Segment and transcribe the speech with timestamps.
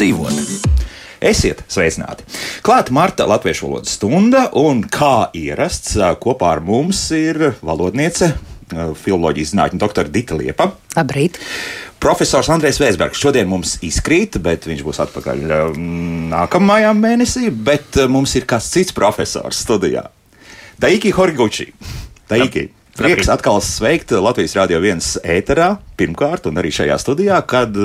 [0.00, 0.78] dzīvot.
[1.20, 2.24] Esiet sveicināti!
[2.64, 8.30] Klāta Marta Latviešu valodas stunda, un kā ierasts, kopā ar mums ir valodniece,
[8.70, 10.70] filoloģijas zinātņu doktora Dita Liepa.
[10.96, 11.36] Labrīt!
[12.00, 15.44] Profesors Andrēs Vēsbergs šodien mums izkrīt, bet viņš būs atpakaļ
[16.32, 17.50] nākamajā mēnesī.
[17.52, 20.06] Bet mums ir kāds cits profesors studijā.
[20.80, 21.68] Daiki Horiguči.
[22.30, 22.70] Daiki.
[23.00, 27.76] Prieks atkal sveikt Latvijas Rādio 1 ēterā, pirmkārt, un arī šajā studijā, kad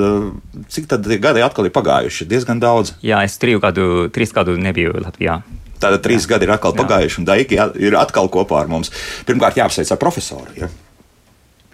[0.72, 2.28] cik tad gadi atkal ir pagājuši?
[2.28, 2.92] Diezgan daudz.
[3.06, 5.40] Jā, es trīs gadu, trīs gadu nebiju Latvijā.
[5.80, 6.34] Tātad trīs Jā.
[6.34, 6.80] gadi ir atkal Jā.
[6.82, 8.92] pagājuši, un Daigi ir atkal kopā ar mums.
[9.28, 10.52] Pirmkārt, jāapsveic ar profesoru.
[10.56, 10.70] Ja?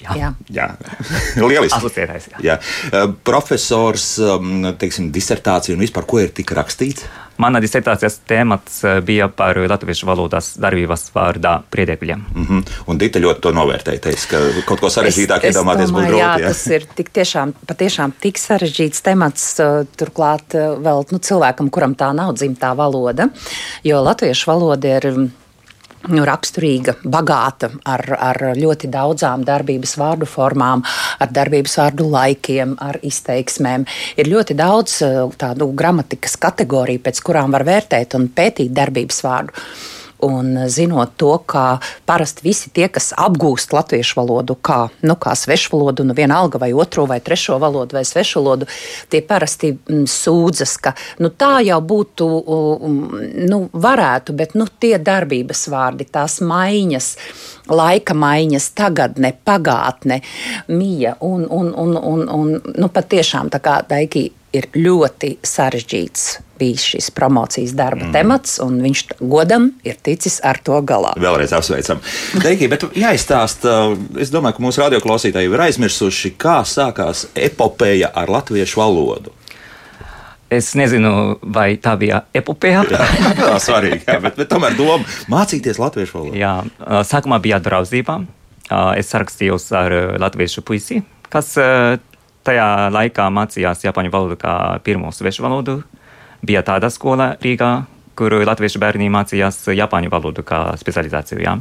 [0.02, 0.30] Jā, jā.
[0.50, 0.68] jā.
[1.50, 1.78] lieliski.
[1.78, 2.44] Asociētais, jā.
[2.52, 3.02] jā.
[3.26, 4.14] Profesors,
[4.78, 7.06] teiksim, disertācija un vispār, ko ir tik rakstīts?
[7.40, 12.24] Mana disertācijas temats bija par latviešu valodas darbības vārdā priedēkļiem.
[12.34, 12.62] Mm -hmm.
[12.86, 14.00] Un Dita ļoti to novērtēja.
[14.04, 16.20] Teica, ka kaut ko sarežģītāk iedomāties būtu grūti.
[16.20, 19.56] Jā, jā, tas ir tik tiešām, patiešām tik sarežģīts temats,
[19.96, 20.54] turklāt
[20.86, 23.28] vēl nu, cilvēkam, kuram tā nav dzimtā valoda,
[23.84, 25.12] jo latviešu valoda ir
[26.10, 30.82] nu, raksturīga, bagāta ar, ar ļoti daudzām darbības vārdu formām,
[31.22, 33.86] ar darbības vārdu laikiem, ar izteiksmēm.
[34.18, 39.66] Ir ļoti daudz eh, tādu gramatikas kategoriju, pēc kurām var vērtēt un pētīt darbības vārdu.
[40.22, 45.72] Un zinot to, ka parasti visi tie, kas apgūst latviešu valodu kā, nu, kā svešu
[45.74, 48.68] valodu, nu, vienalga vai otro vai trešo valodu vai svešu valodu,
[49.10, 52.28] tie parasti mm, sūdzas, ka nu, tā jau būtu,
[53.50, 57.08] nu, varētu, bet nu, tie darbības vārdi, tās maiņas,
[57.72, 60.20] laika maiņas, tagadne, pagātne,
[60.70, 66.24] mija un, un, un, un, un nu, patiešām tā kā daiki ir ļoti sarežģīts
[66.62, 68.12] bijis šis promocijas darba mm.
[68.14, 71.14] temats, un viņš godam ir ticis ar to galā.
[71.18, 72.02] Vēlreiz apsveicam.
[72.38, 73.76] Teikī, bet jāizstāsta,
[74.22, 79.34] es domāju, ka mūsu radioklausītāji ir aizmirsuši, kā sākās epopeja ar latviešu valodu.
[80.52, 82.84] Es nezinu, vai tā bija epopeja.
[82.92, 83.08] jā,
[83.40, 85.00] tā ir svarīgi, jā, bet, bet tomēr doma
[85.32, 86.38] mācīties latviešu valodu.
[86.38, 86.54] Jā,
[87.08, 88.20] sākumā bija draudzība.
[88.96, 89.92] Es sarakstījos ar
[90.22, 91.02] latviešu puisi,
[91.32, 91.56] kas
[92.46, 94.54] tajā laikā mācījās japāņu valodu kā
[94.84, 95.80] pirmo svešu valodu.
[96.42, 97.72] Bija tāda skola Rīgā,
[98.18, 101.40] kur latviešu bērni mācījās japāņu valodu kā specializāciju.
[101.42, 101.56] Jā.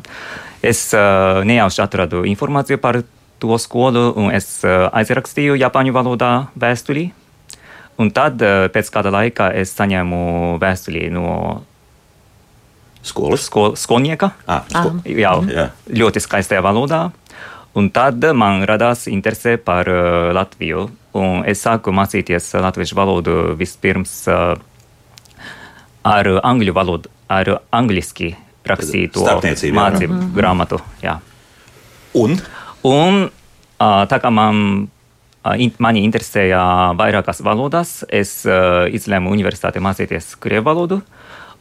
[0.66, 3.02] Es uh, nejauši atradu informāciju par
[3.42, 7.09] to skolu, un es uh, aizrakstīju japāņu valodā vēstuli.
[8.02, 11.28] Un tad uh, pēc kāda laika es saņēmu vēstuli no
[13.06, 14.31] skolas skol, skolnieka.
[14.46, 15.02] Ah, skol.
[15.06, 17.09] Jā, jā, ļoti skaistajā valodā.
[17.78, 20.90] Un tad man radās interese par uh, Latviju.
[21.16, 24.56] Un es sāku mācīties latviešu valodu vispirms uh,
[26.08, 28.31] ar angļu valodu, ar angliski
[28.68, 30.30] rakstīto mācību jā.
[30.36, 30.80] grāmatu.
[31.04, 31.18] Jā.
[32.18, 32.38] Un?
[32.88, 34.88] Un uh, tā kā man,
[35.44, 36.62] uh, in, mani interesēja
[37.00, 41.02] vairākas valodas, es uh, izlēmu universitātē mācīties krievu valodu.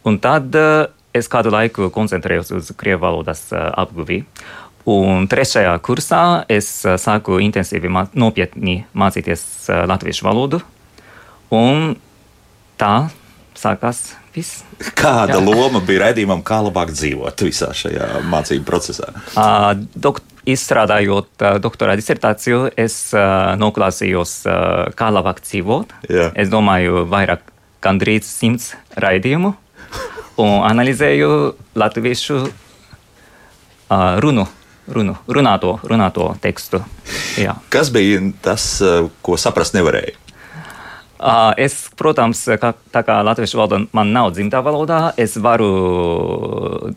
[0.06, 4.22] Un tad uh, es kādu laiku koncentrējos uz krievu valodas uh, apguvi.
[4.90, 6.20] Un trešajā kursā
[6.50, 9.42] es sāku intensīvi, mā, nopietni mācīties
[9.86, 10.62] latviešu valodu.
[11.54, 11.92] Un
[12.80, 13.10] tā
[13.58, 14.62] sākās viss.
[14.96, 15.44] Kāda Jā.
[15.44, 19.10] loma bija redzējumam, kā labāk dzīvot visā šajā mācību procesā?
[19.34, 25.96] Uh, dokt, izstrādājot uh, doktora disertāciju, es uh, noklausījos, uh, kā labāk dzīvot.
[26.08, 26.30] Jā.
[26.38, 27.44] Es domāju, vairāk
[27.84, 29.52] gandrīz simts raidījumu
[30.40, 31.30] un analizēju
[31.80, 32.54] latviešu uh,
[34.22, 34.46] runu
[34.90, 36.82] runu, runāto, runāto tekstu.
[37.40, 37.56] Jā.
[37.72, 40.16] Kas bija tas, eh, ko saprast nevarēja?
[41.60, 46.94] Es, protams, kā, tā kā latviešu valoda man nav dzimtā valodā, es varu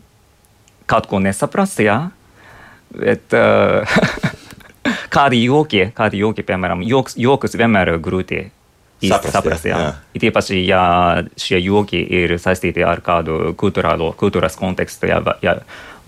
[0.88, 1.98] kaut ko nesaprast, jā.
[2.94, 3.34] Bet,
[5.16, 8.40] kādi joki, kādi joki, piemēram, joks, jokus vienmēr ir grūti
[9.04, 9.34] saprast.
[9.36, 9.80] saprast jā.
[9.82, 9.92] Jā.
[10.16, 10.84] It īpaši, ja
[11.36, 15.58] šie joki ir saistīti ar kādu kultūrālo, kultūras kontekstu, jā, jā,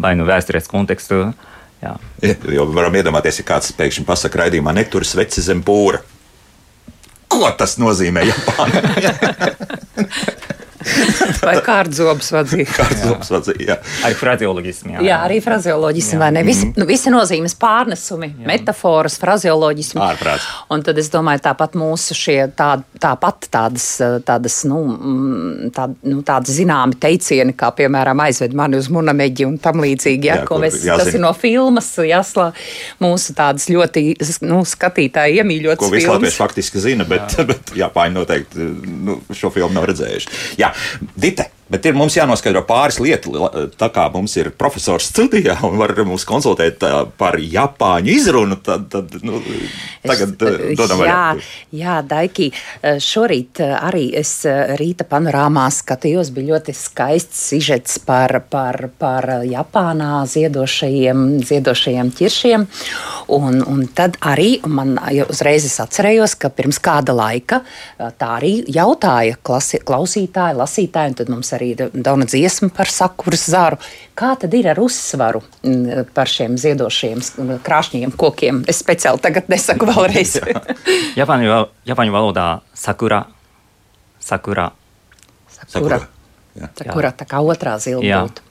[0.01, 1.27] vai nu vēstures kontekstu.
[1.27, 1.53] Uh,
[1.87, 2.35] Jā.
[2.57, 6.03] Jo varam iedomāties, ja kāds pēkšņi pasakā raidījumā, netur sveci zem pūra.
[7.31, 8.83] Ko tas nozīmē Japānā?
[11.47, 12.67] Vai kārdzobs vadzīja?
[12.77, 13.77] Kārdzobs vadzīja, jā.
[14.07, 14.97] Arī frazeoloģismi.
[14.97, 16.43] Jā, jā arī frazeoloģismi, vai ne?
[16.47, 16.77] Visi, mm.
[16.81, 18.47] nu, visi nozīmes pārnesumi, jā.
[18.49, 20.03] metaforas, frazeoloģismi.
[20.07, 20.47] Ārprāts.
[20.75, 22.71] Un tad es domāju, tāpat mūsu šie tā,
[23.03, 23.89] tāpat tādas,
[24.27, 29.59] tādas, nu, mm, tā, nu, tādas zināmi teicieni, kā piemēram aizved mani uz munameģi un
[29.63, 32.51] tam līdzīgi, ja, jā, ko mēs, tas ir no filmas, jāslā,
[33.03, 34.07] mūsu tādas ļoti,
[34.47, 36.07] nu, skatītāji iemīļotas filmas.
[36.07, 37.47] Ko latvieši faktiski zina, bet, jā.
[37.51, 38.71] bet Japāņi noteikti
[39.07, 40.33] nu, šo filmu nav redzējuši.
[40.61, 40.73] Jā,
[41.15, 45.97] detta Bet ir mums jānoskaidro pāris lietas, tā kā mums ir profesors studijā un var
[46.07, 46.85] mums konsultēt
[47.19, 48.61] par Japāņu izrunu.
[48.63, 49.41] Tad, tad nu,
[50.07, 51.47] tagad uh, dodam jā, vaļā.
[51.75, 57.99] jā, Daiki, eh, šorīt eh, arī es eh, rīta panorāmā skatījos, bija ļoti skaists sižets
[58.07, 62.69] par, par, par Japānā ziedošajiem, ziedošajiem ķiršiem.
[63.35, 64.95] Un, un tad arī man
[65.27, 67.63] uzreiz es atcerējos, ka pirms kāda laika
[67.99, 73.81] tā arī jautāja klasi, klausītāji, lasītāji, un tad mums arī dauna dziesma par sakuras zaru.
[74.17, 77.23] Kā tad ir ar uzsvaru mm, par šiem ziedošiem
[77.67, 78.65] krāšņiem kokiem?
[78.71, 80.39] Es speciāli tagad nesaku vēlreiz.
[81.19, 83.25] Japāņu, Japāņu valodā sakura,
[84.23, 84.71] sakura.
[85.67, 86.03] Sakura.
[86.57, 86.69] Jā.
[86.79, 88.25] Sakura, tā kā otrā zila Jā.
[88.25, 88.47] būtu.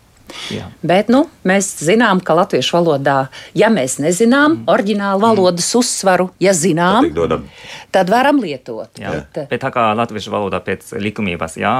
[0.50, 0.70] Jā.
[0.86, 3.18] Bet nu, mēs zinām, ka latviešu valodā,
[3.58, 7.46] ja mēs nezinām oriģinālu valodas uzsvaru, ja zinām, Tad
[7.94, 8.90] tad varam lietot.
[9.00, 9.14] Jā.
[9.14, 11.76] Bet, Bet tā kā latviešu valodā pēc likumības, jā,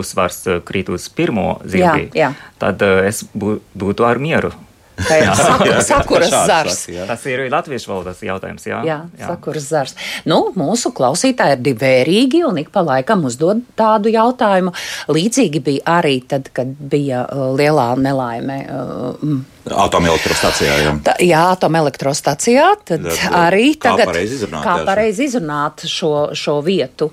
[0.00, 2.54] uzsvars eh, krīt uz pirmo zilbi, Jā, jā.
[2.62, 4.52] tad eh, es bū, būtu ar mieru.
[4.96, 6.76] Tā ir saku, sakuras zars.
[6.88, 7.04] jā.
[7.04, 8.64] Tas ir latviešu valodas jautājums.
[8.64, 9.92] Jā, Jā, sakuras zars.
[10.24, 14.72] Nu, mūsu klausītāji ir divērīgi un ik pa laikam uzdod tādu jautājumu.
[15.12, 18.56] Līdzīgi bija arī tad, kad bija uh, lielā nelaime.
[18.72, 19.36] Uh,
[19.84, 20.78] Atomelektrostacijā.
[20.80, 20.94] Jā.
[21.04, 22.66] Tā, jā, atomelektrostacijā.
[22.86, 27.10] Tad Tad, arī kā tagad, pareizi izrunāt, kā jā, pareizi izrunāt šo, šo vietu.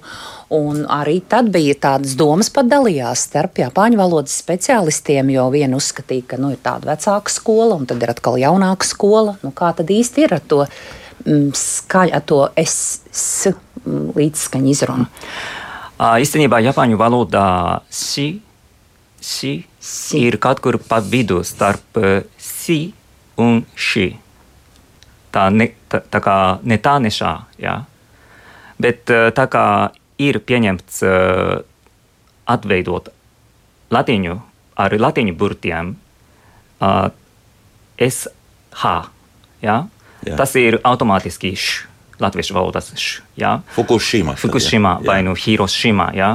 [0.54, 6.28] Un arī tad bija tādas domas pat dalījās starp Japāņu valodas speciālistiem, jo viena uzskatīja,
[6.34, 9.34] ka nu, ir tāda vecāka skola, un tad ir atkal jaunāka skola.
[9.42, 12.76] Nu, kā tad īsti ir ar to mm, skaļu, ar to es,
[13.10, 13.50] s,
[13.88, 15.08] līdzskaņu izrunu?
[15.98, 17.48] Ā, Īstenībā Japāņu valodā
[17.90, 18.28] si,
[19.18, 20.22] si, Si.
[20.28, 21.98] ir kaut kur pa vidu starp
[22.38, 22.94] si
[23.42, 24.06] un ši.
[25.34, 27.34] Tā, ne, tā, tā kā ne tā, ne šā.
[27.58, 27.80] Jā.
[28.78, 29.66] Bet tā kā
[30.22, 31.60] ir pieņemts eh,
[32.50, 33.10] atveidot
[33.94, 34.40] latīņu
[34.74, 35.94] ar latīņu burtiem,
[36.82, 37.10] uh,
[38.02, 38.94] SH.
[39.64, 39.76] Jā?
[40.24, 40.38] Jā.
[40.40, 41.84] Tas ir automātiski š,
[42.24, 43.22] latviešu valodas š.
[43.40, 43.60] Jā?
[43.76, 44.36] Fukushima.
[44.40, 45.08] Fukushima Jā.
[45.12, 46.10] vai nu Hiroshima.
[46.18, 46.34] Jā?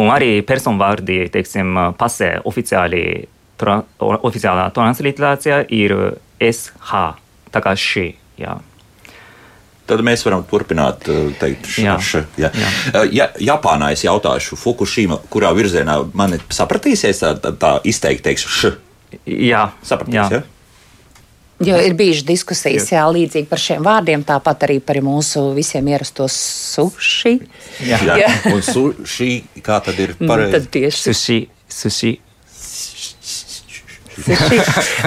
[0.00, 3.28] Un arī personvārdi, teiksim, pasē oficiāli,
[3.60, 5.94] tra, oficiālā transliterācija ir
[6.40, 7.02] SH,
[7.52, 8.08] tā kā šī.
[8.40, 8.56] Jā.
[9.86, 11.96] Tad mēs varam turpināt uh, teikt, Jā.
[11.98, 12.52] š, jā.
[12.54, 12.68] Jā.
[12.94, 18.48] Uh, Ja, Japānā es jautāšu, Fukushima, kurā virzienā man sapratīsies tā, tā, tā izteikti, teikšu,
[18.48, 18.72] š.
[19.26, 20.28] Jā, Sapratīs, jā.
[20.38, 20.42] ja?
[21.62, 26.24] Jo ir bijušas diskusijas, jā, līdzīgi par šiem vārdiem, tāpat arī par mūsu visiem ierasto
[26.30, 27.36] suši.
[27.86, 27.98] Jā.
[28.06, 28.16] Jā.
[28.24, 28.30] Jā.
[28.50, 30.56] Un sushi, kā tad ir Nu, pareizi?
[30.56, 31.38] tad tieši Sushi,
[31.70, 32.14] sushi.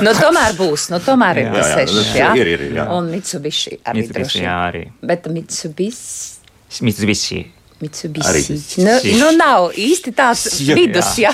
[0.06, 2.06] Nu, tomēr būs, nu, tomēr ir Jā, jā, tas seši.
[2.20, 2.88] Jā, ir, ir, ir, jā.
[2.96, 4.86] Un Mitsubishi arī Mitsubishi, jā, arī.
[5.06, 6.34] Bet Mitsubishi.
[6.86, 7.44] Mitsubishi.
[7.82, 8.56] Mitsubishi.
[8.82, 10.78] Nu, nu, nav īsti tāds Jā.
[10.80, 11.34] vidus, jā.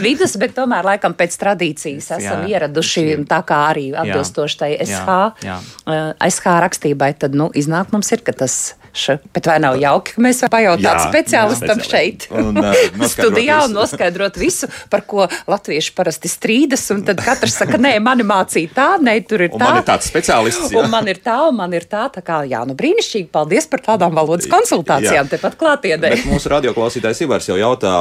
[0.00, 2.56] vidus, bet tomēr laikam pēc tradīcijas esam Jā.
[2.56, 4.86] ieraduši tā kā arī atbilstoši tai Jā.
[4.86, 5.44] SH.
[5.44, 5.58] Jā.
[5.92, 10.14] eh, SH rakstībai, tad nu, iznāk mums ir, ka tas š, bet vai nav jauki,
[10.16, 12.72] ka mēs varam pajautāt Jā, speciālistam jā, šeit un, uh,
[13.12, 13.68] studijā visu.
[13.68, 18.72] un noskaidrot visu, par ko latvieši parasti strīdas, un tad katrs saka, nē, mani mācīja
[18.76, 19.68] tā, nē, tur ir Un tā.
[19.68, 20.72] man ir tāds speciālists.
[20.72, 20.80] jā.
[20.82, 23.84] Un man ir tā, un man ir tā, tā kā, jā, nu brīnišķīgi, paldies par
[23.84, 25.36] tādām valodas konsultācijām, Jā.
[25.36, 26.12] tepat klātienē.
[26.16, 27.92] Bet mūsu radioklausītājs Ivars jau jautā,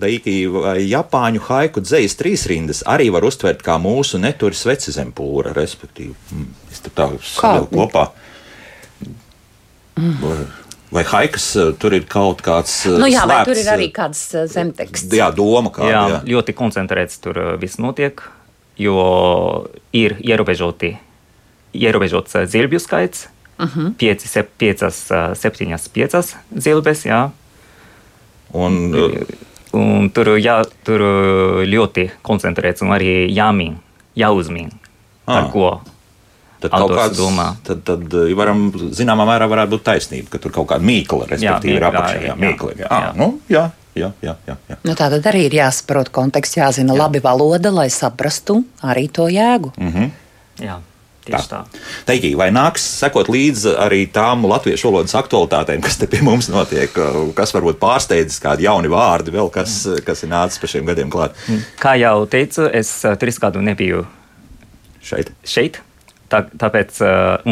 [0.00, 5.10] Deiki, vai Japāņu haiku dzējas trīs rindas arī var uztvert kā mūsu neturi sveci zem
[5.16, 6.14] pūra, respektīvi.
[6.32, 8.06] Mm, es tur tā savilku kopā.
[9.96, 10.36] Vai,
[10.92, 12.74] vai haikas eh, tur ir kaut kāds.
[12.86, 14.20] eh, Nu jā, vai slēpts, tur ir arī eh, kāds
[14.52, 15.12] zemteksts?
[15.16, 15.88] Jā, doma kāda.
[15.90, 18.20] Jā, Jā, ļoti koncentrēts tur viss notiek,
[18.76, 20.96] jo ir ierobežoti,
[21.74, 23.28] ierobežots zilbju skaits.
[23.58, 23.94] Uh -huh.
[23.96, 24.26] 5,
[24.58, 27.30] 5, 7, 5 zilbes, jā.
[28.52, 28.92] Un,
[29.72, 31.00] Un tur, jā, tur
[31.66, 33.76] ļoti koncentrēts un arī jāmin,
[34.16, 34.70] jāuzmin,
[35.26, 35.50] par Ah.
[35.52, 35.80] ko.
[36.66, 37.46] Tad kaut Autors kāds domā.
[37.66, 41.76] Tad, tad eh, varam, zināmā mērā varētu būt taisnība, ka tur kaut kāda mīkla, respektīvi,
[41.78, 42.18] ir mīkla, apakšā.
[42.20, 42.36] Jā, jā.
[42.42, 42.74] mīkla.
[42.80, 43.00] Jā, Jā.
[43.06, 43.12] jā.
[43.20, 43.64] Nu, jā,
[43.96, 44.76] jā, jā, jā, jā.
[44.82, 47.00] Nu, tā tad arī ir jāsaprot konteksts, jāzina jā.
[47.04, 49.72] labi valoda, lai saprastu arī to jēgu.
[49.80, 50.10] Mm.
[50.64, 50.76] Jā,
[51.26, 51.62] tieši tā.
[52.08, 56.92] Teikī, vai nāks sekot līdzi arī tām latviešu valodas aktualitātēm, kas te pie mums notiek,
[57.36, 61.34] kas varbūt pārsteidzis kādi jauni vārdi, vēl kas, kas ir nācis pa šiem gadiem klāt
[61.82, 64.04] Kā jau teicu, es trīs gadu nebiju
[65.06, 65.34] šeit?
[65.46, 65.82] šeit.
[66.36, 66.98] Tā, tāpēc,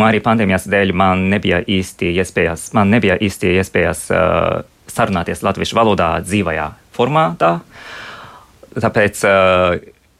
[0.05, 4.03] arī pandēmijas dēļ, man nebija īsti iespējas, man nebija īsti iespējas
[4.93, 7.55] sarunāties latviešu valodā dzīvajā formātā.
[8.75, 9.25] Tāpēc,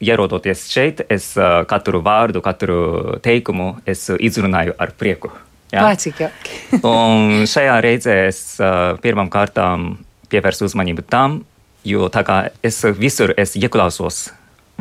[0.01, 1.29] ierodoties šeit, es
[1.69, 2.79] katru vārdu, katru
[3.23, 5.29] teikumu es izrunāju ar prieku.
[5.75, 5.85] jā.
[6.01, 6.61] Cik jauki?
[6.89, 8.41] Un šajā reizē es
[9.05, 9.91] pirmām kārtām
[10.31, 11.43] pievērsu uzmanību tam,
[11.85, 14.31] Jo tā kā es visur es ieklausos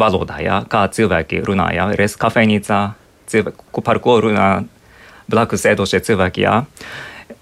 [0.01, 2.79] valodā, jā, kā cilvēki runā, jā, reiz kafejnīcā,
[3.35, 4.49] cilvēku, par ko runā
[5.31, 6.61] blakus ēdošie cilvēki, jā.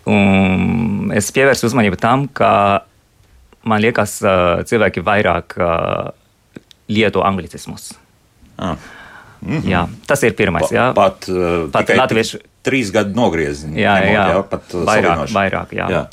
[0.08, 2.50] Un es pievērsu uzmanību tam, ka
[3.68, 4.18] man liekas,
[4.66, 5.56] cilvēki vairāk
[6.92, 7.92] lieto anglicismus.
[8.58, 8.76] Ah.
[9.42, 9.70] Mm -hmm.
[9.70, 10.70] jā, tas ir pirmais.
[10.70, 10.92] Jā.
[10.94, 13.80] Pat, uh, pat latviešu trīs gadu nogriezieni.
[13.80, 15.72] Jā, jā, jā, jā, pat uh, vairāk, vairāk.
[15.72, 15.86] Jā.
[15.90, 16.06] jā.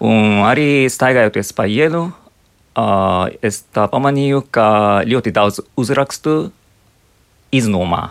[0.00, 2.12] Un arī staigājoties pa ielu,
[2.76, 6.52] uh, es pamanīju, ka ļoti daudz uzrakstu
[7.52, 8.10] iznomā.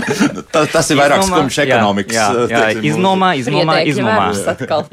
[0.53, 2.15] tas, tas ir vairāk skumjš ekonomikas.
[2.15, 4.27] Jā, jā, jā iznomā, iznomā, iznomā.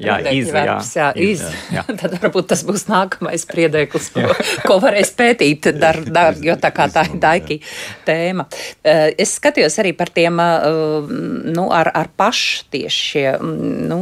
[0.01, 1.45] jā, iz, jā, jā, iz.
[1.75, 1.85] jā.
[2.01, 4.27] Tad varbūt tas būs nākamais priedēklis, ko,
[4.67, 7.61] ko varēs pētīt, dar, dar, jo tā kā tā ir daiki
[8.07, 8.49] tēma.
[8.83, 11.13] Eh, es skatījos arī par tiem, eh,
[11.55, 14.01] nu, ar, ar pašu tieši šie, nu,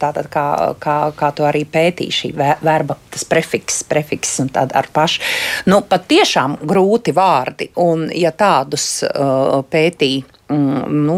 [0.00, 0.46] tātad kā,
[0.82, 5.22] kā, kā to arī pētīja šī verba, tas prefiks, prefiks un tāda ar pašu.
[5.70, 9.02] Nu, pat tiešām grūti vārdi, un ja tādus
[9.72, 11.16] pētīja mm, nu,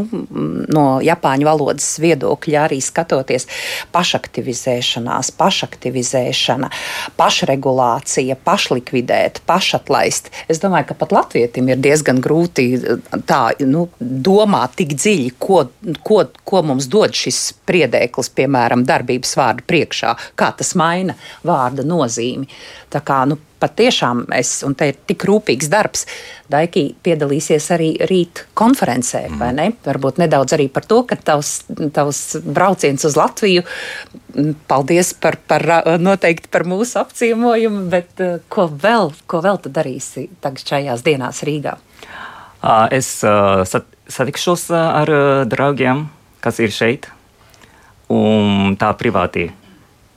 [0.72, 3.46] no Japāņu valodas viedokļa, arī skatoties
[3.94, 6.70] pašaktivizēšanās, pašaktivizēšana,
[7.18, 10.30] pašregulācija, pašlikvidēt, pašatlaist.
[10.48, 12.68] Es domāju, ka pat latvietim ir diezgan grūti
[13.28, 15.64] tā, nu, domāt tik dziļi, ko,
[16.06, 22.48] ko, ko mums dod šis priedēklis, piemēram, darbības vārdu priekšā, kā tas maina vārda nozīmi.
[22.92, 26.04] Tā kā, nu, patiešām es, un te ir tik rūpīgs darbs,
[26.44, 29.38] Daiki piedalīsies arī rīt konferencē, mm.
[29.40, 29.68] vai ne?
[29.86, 31.54] Varbūt nedaudz arī par to, ka tavs,
[31.96, 33.62] tavs brauciens uz Latviju,
[34.68, 35.64] paldies par, par
[36.02, 38.20] noteikti par mūsu apciemojumu, bet
[38.52, 41.78] ko vēl, ko vēl tu darīsi tagad šajās dienās Rīgā?
[42.92, 45.10] Es sat, satikšos ar
[45.48, 46.06] draugiem,
[46.44, 47.08] kas ir šeit,
[48.12, 49.48] un tā privāti,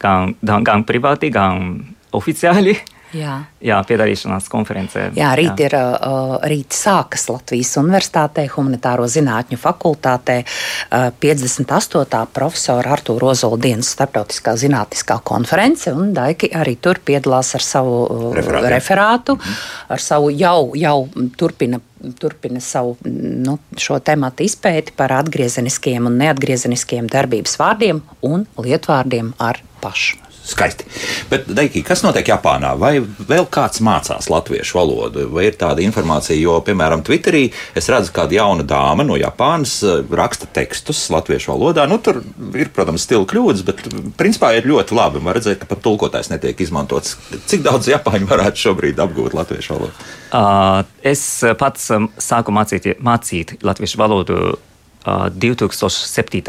[0.04, 1.72] gan, gan privāti, gan
[2.16, 2.76] oficiāli.
[3.16, 3.38] Jā.
[3.64, 5.06] Jā, piedalīšanās konferencē.
[5.16, 5.70] Jā, rīt, jā.
[5.70, 12.24] Ir, uh, rīt sākas Latvijas Universitātē, Humanitāro zinātņu fakultātē uh, 58.
[12.36, 18.28] profesora Artūra Ozola dienas starptautiskā zinātniskā konference, un Daiki arī tur piedalās ar savu uh,
[18.36, 19.62] referātu, referātu mhm.
[19.96, 20.98] ar savu jau, jau
[21.40, 21.80] turpina
[22.20, 29.64] turpina savu nu, šo tematu izpēti par atgriezeniskiem un neatgriezeniskiem darbības vārdiem un lietvārdiem ar
[29.82, 30.27] pašu.
[30.48, 30.86] Skaisti.
[31.28, 32.72] Bet, Deiki, kas notiek Japānā?
[32.80, 35.26] Vai vēl kāds mācās latviešu valodu?
[35.34, 40.06] Vai ir tāda informācija, jo, piemēram, Twitterī es redzu, kāda jauna dāma no Japānas eh,
[40.08, 41.84] raksta tekstus latviešu valodā.
[41.92, 42.22] Nu, tur
[42.56, 43.84] ir, protams, stila kļūdas, bet
[44.20, 45.24] principā ir ļoti labi.
[45.24, 47.18] Man redzēt, ka pat tulkotājs netiek izmantots.
[47.52, 50.08] Cik daudz Japāņu varētu šobrīd apgūt latviešu valodu?
[50.32, 51.26] Uh, es
[51.60, 51.92] pats
[52.24, 56.42] sāku mācīt, mācīt latviešu valodu uh, 2007.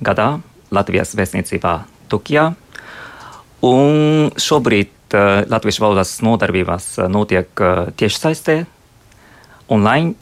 [0.00, 0.28] gadā
[0.72, 1.76] Latvijas vēstniecībā
[2.12, 2.52] Tokijā.
[3.62, 8.64] Un šobrīd uh, Latvijas valodas nodarbībās uh, notiek uh, tiešsaistē,
[9.70, 10.16] online,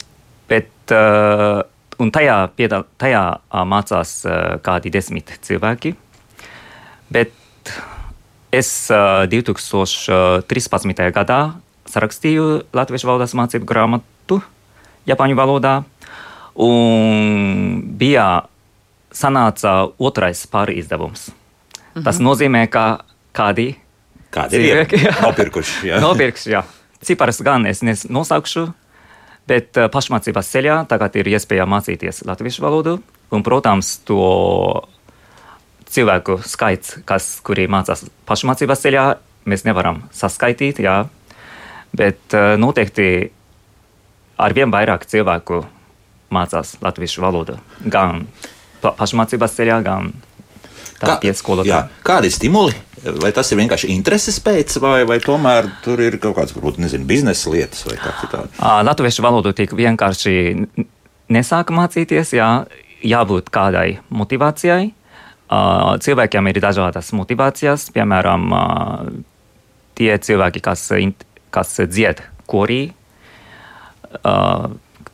[0.50, 1.62] bet uh,
[1.96, 5.94] tajā, piedal, tajā uh, mācās uh, kādi desmit cilvēki.
[7.10, 7.32] Bet
[8.52, 11.10] es uh, 2013.
[11.16, 11.40] gadā
[11.90, 14.40] sarakstīju Latvijas valodas mācību grāmatu
[15.08, 15.74] Japāņu valodā,
[16.60, 18.44] un bija
[19.10, 21.30] sanāca otrais pārizdevums.
[21.94, 22.04] Mhm.
[22.04, 22.84] Tas nozīmē, ka
[23.36, 23.72] kādi,
[24.34, 25.80] kādi cilvēki ir nopirkuši.
[25.90, 26.02] Jā.
[26.04, 26.64] nopirkuši jā.
[27.06, 28.66] Ciparus gan es nosaukšu,
[29.48, 32.98] bet uh, pašmācības ceļā tagad ir iespēja mācīties latviešu valodu.
[33.30, 34.20] Un, protams, to
[35.90, 39.04] cilvēku skaits, kas, kuri mācās pašmācības ceļā,
[39.48, 40.82] mēs nevaram saskaitīt.
[40.82, 41.04] Jā.
[41.96, 43.30] Bet uh, noteikti
[44.40, 45.62] ar vien vairāk cilvēku
[46.30, 47.58] mācās latviešu valodu.
[47.80, 48.26] Gan
[48.84, 50.12] pašmācības ceļā, gan
[51.00, 51.88] tā pieskolotāja.
[52.06, 52.76] Kādi ir stimuli?
[53.00, 57.06] Vai tas ir vienkārši intereses pēc, vai, vai tomēr tur ir kaut kādas, varbūt, nezinu,
[57.08, 58.52] biznesa lietas vai kā citādi?
[58.60, 60.34] Latviešu valodu tik vienkārši
[61.32, 62.50] nesāka mācīties, jā,
[63.00, 64.90] jābūt kādai motivācijai.
[66.04, 68.52] Cilvēkiem ir dažādas motivācijas, piemēram,
[69.98, 70.84] tie cilvēki, kas,
[71.50, 72.82] kas dzied korī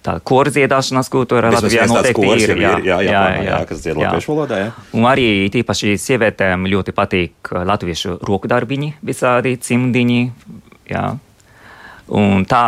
[0.06, 2.54] tā kora dziedāšanas kultūra Latvijā noteikti ir.
[2.54, 4.60] Jā, jā, jā, jā, jā, kas dzied latviešu valodā.
[4.62, 4.70] Jā.
[4.96, 10.20] Un arī tīpaši sievietēm ļoti patīk latviešu rokdarbiņi, visādi cimdiņi.
[10.92, 11.04] Jā.
[12.16, 12.64] Un tā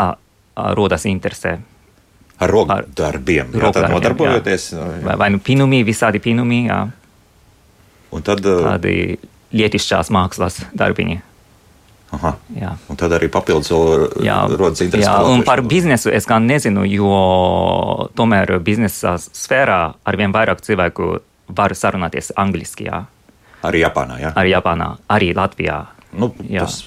[0.79, 1.59] rodas interesē.
[2.39, 4.69] Ar rokdarbiem, jā, tad nodarbojoties.
[5.07, 6.85] Vai, vai nu pinumi, visādi pinumi, jā.
[8.15, 8.43] Un tad...
[8.43, 9.19] Tādi
[9.49, 11.23] lietišķās mākslas darbiņi.
[12.89, 15.05] Un tad arī papildus rodas interesi.
[15.05, 21.75] Jā, un par biznesu es gan nezinu, jo tomēr biznesa sfērā arvien vairāk cilvēku var
[21.77, 22.89] sarunāties angliski.
[22.89, 23.05] Jā.
[23.69, 24.33] Arī Japānā, jā.
[24.39, 25.83] Arī Japānā, arī Latvijā.
[26.17, 26.65] Nu, jā.
[26.65, 26.87] tas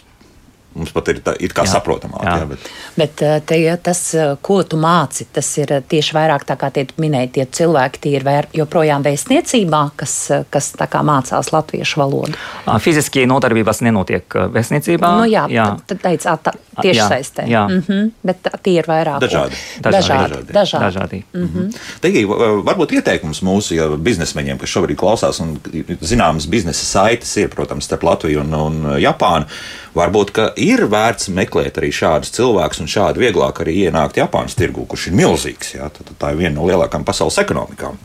[0.75, 1.73] Mums pat ir, tā, kā Jā.
[1.73, 2.23] saprotamāk.
[2.23, 2.37] Jā.
[2.41, 6.15] Jā, bet, Bet eh, te, ja tas, eh, ko tu māci, tas ir eh, tieši
[6.15, 10.15] vairāk tā kā tie minēja, tie cilvēki tie ir vēr, joprojām vēstniecībā, kas,
[10.51, 12.35] kas tā kā mācās latviešu valodu.
[12.67, 15.11] Ā, Fiziski nodarbības nenotiek vēstniecībā.
[15.21, 15.67] nu, jā, jā.
[15.87, 17.47] tad, teica, tā, tieši jā, saistē.
[17.47, 17.65] jā.
[17.69, 19.19] Mm -hmm, bet tie ir vairāk.
[19.23, 19.55] Dažādi.
[19.79, 20.41] Dažādi.
[20.51, 20.53] Dažādi.
[20.53, 20.85] dažādi.
[20.85, 21.23] dažādi.
[21.33, 21.77] Mm -hmm.
[22.01, 22.25] Tegi,
[22.69, 25.59] varbūt ieteikums mūsu ja, biznesmeņiem, kas šobrīd klausās, un
[26.01, 29.45] zināmas biznesa saites ir, protams, starp Latviju un, un Japānu.
[29.91, 34.85] Varbūt ka ir vērts meklēt arī šādus cilvēkus, un šādi vieglāk arī ienākt Japānas tirgū,
[34.87, 35.73] kurš ir milzīgs.
[35.75, 37.97] Jā, tad tā ir viena no lielākajām pasaules ekonomikām.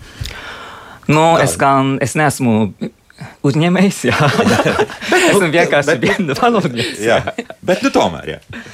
[1.06, 2.56] Nu, es, gan, es neesmu
[3.46, 4.16] uzņēmējs, jā.
[5.30, 7.04] esmu vienkārši bet- viena valodnieks.
[7.06, 7.20] Jā,
[7.62, 8.34] bet nu, tomēr.
[8.34, 8.64] Jā.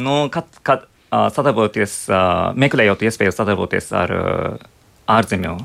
[0.00, 4.64] Nu, kad, kad uh, sadarboties, uh, meklējot iespēju sadarboties ar uh,
[5.12, 5.58] ārzemju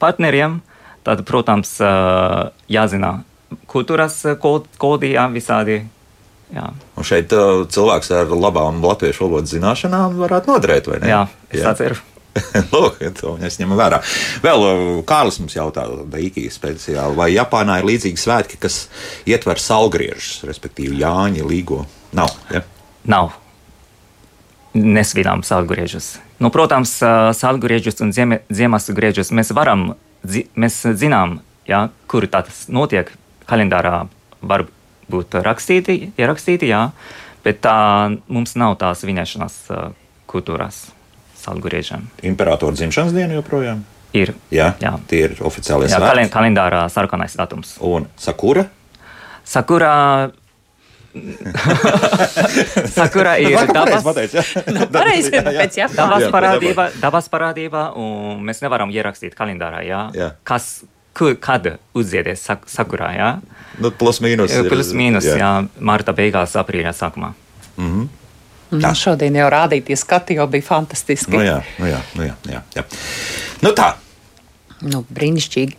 [0.00, 0.62] partneriem,
[1.04, 3.18] tad, protams, uh, jāzina
[3.68, 5.82] kultūras kod, kodi, jā, visādi.
[6.54, 11.10] Jā, Un šeit uh, cilvēks ar labām latviešu valodas zināšanām varētu noderēt, vai ne?
[11.12, 11.98] jā es tā ceru.
[12.72, 13.98] Lūk, to mēs ņemam vērā.
[14.44, 15.84] Vēl uh, Kārlis mums jautā,
[16.54, 18.86] speciāli, vai Japānā ir līdzīgi svētki, kas
[19.28, 21.82] ietver salgriežus, respektīvi Jāņa, Līgo?
[22.16, 22.32] Nav.
[22.54, 22.64] Ja?
[23.08, 23.36] Nav.
[24.78, 26.16] Nesvinām salgriežus.
[26.40, 29.90] Nu, protams, ā, salgriežus un ziemas griežus mēs varam,
[30.22, 33.10] zi, mēs zinām, ja, kur tas notiek.
[33.48, 34.02] Kalendārā
[34.44, 34.66] var
[35.10, 36.90] būt rakstīti, ierakstīti, jā,
[37.44, 37.76] bet tā
[38.28, 39.60] mums nav tās vinēšanas
[40.28, 40.86] kultūras
[41.38, 42.08] salgriežiem.
[42.28, 43.84] Imperatora dzimšanas diena joprojām?
[44.16, 44.32] Ir.
[44.50, 44.94] Jā, Jā.
[45.08, 46.08] tie ir oficiālie Jā, svētki.
[46.10, 47.74] kalen, kalendārā sarkanais datums.
[47.84, 48.64] Un Sakura?
[49.44, 49.92] Sakura.
[52.96, 54.04] Sakura ir dabas.
[54.68, 54.86] Nu,
[55.78, 55.96] Japānas.
[55.96, 60.30] dabas parādība, dabas parādība, un mēs nevaram ierakstīt kalendārā, jā, Jā.
[60.46, 60.84] kas,
[61.18, 61.66] kur, kad
[61.98, 63.30] uzziedies sak, sakurā, jā.
[63.82, 64.54] Nu, plus mīnus.
[64.54, 65.36] ir- Plus mīnus, jā.
[65.42, 65.50] jā,
[65.80, 67.32] marta beigās, aprīļa sākumā.
[68.70, 71.32] Nu, šodien jau rādītie skati jau bija fantastiski.
[71.32, 72.82] Nu, jā, nu, jā, nu, jā, jā, jā.
[73.64, 73.94] Nu, tā.
[74.84, 75.76] Nu, brīnišķīgi.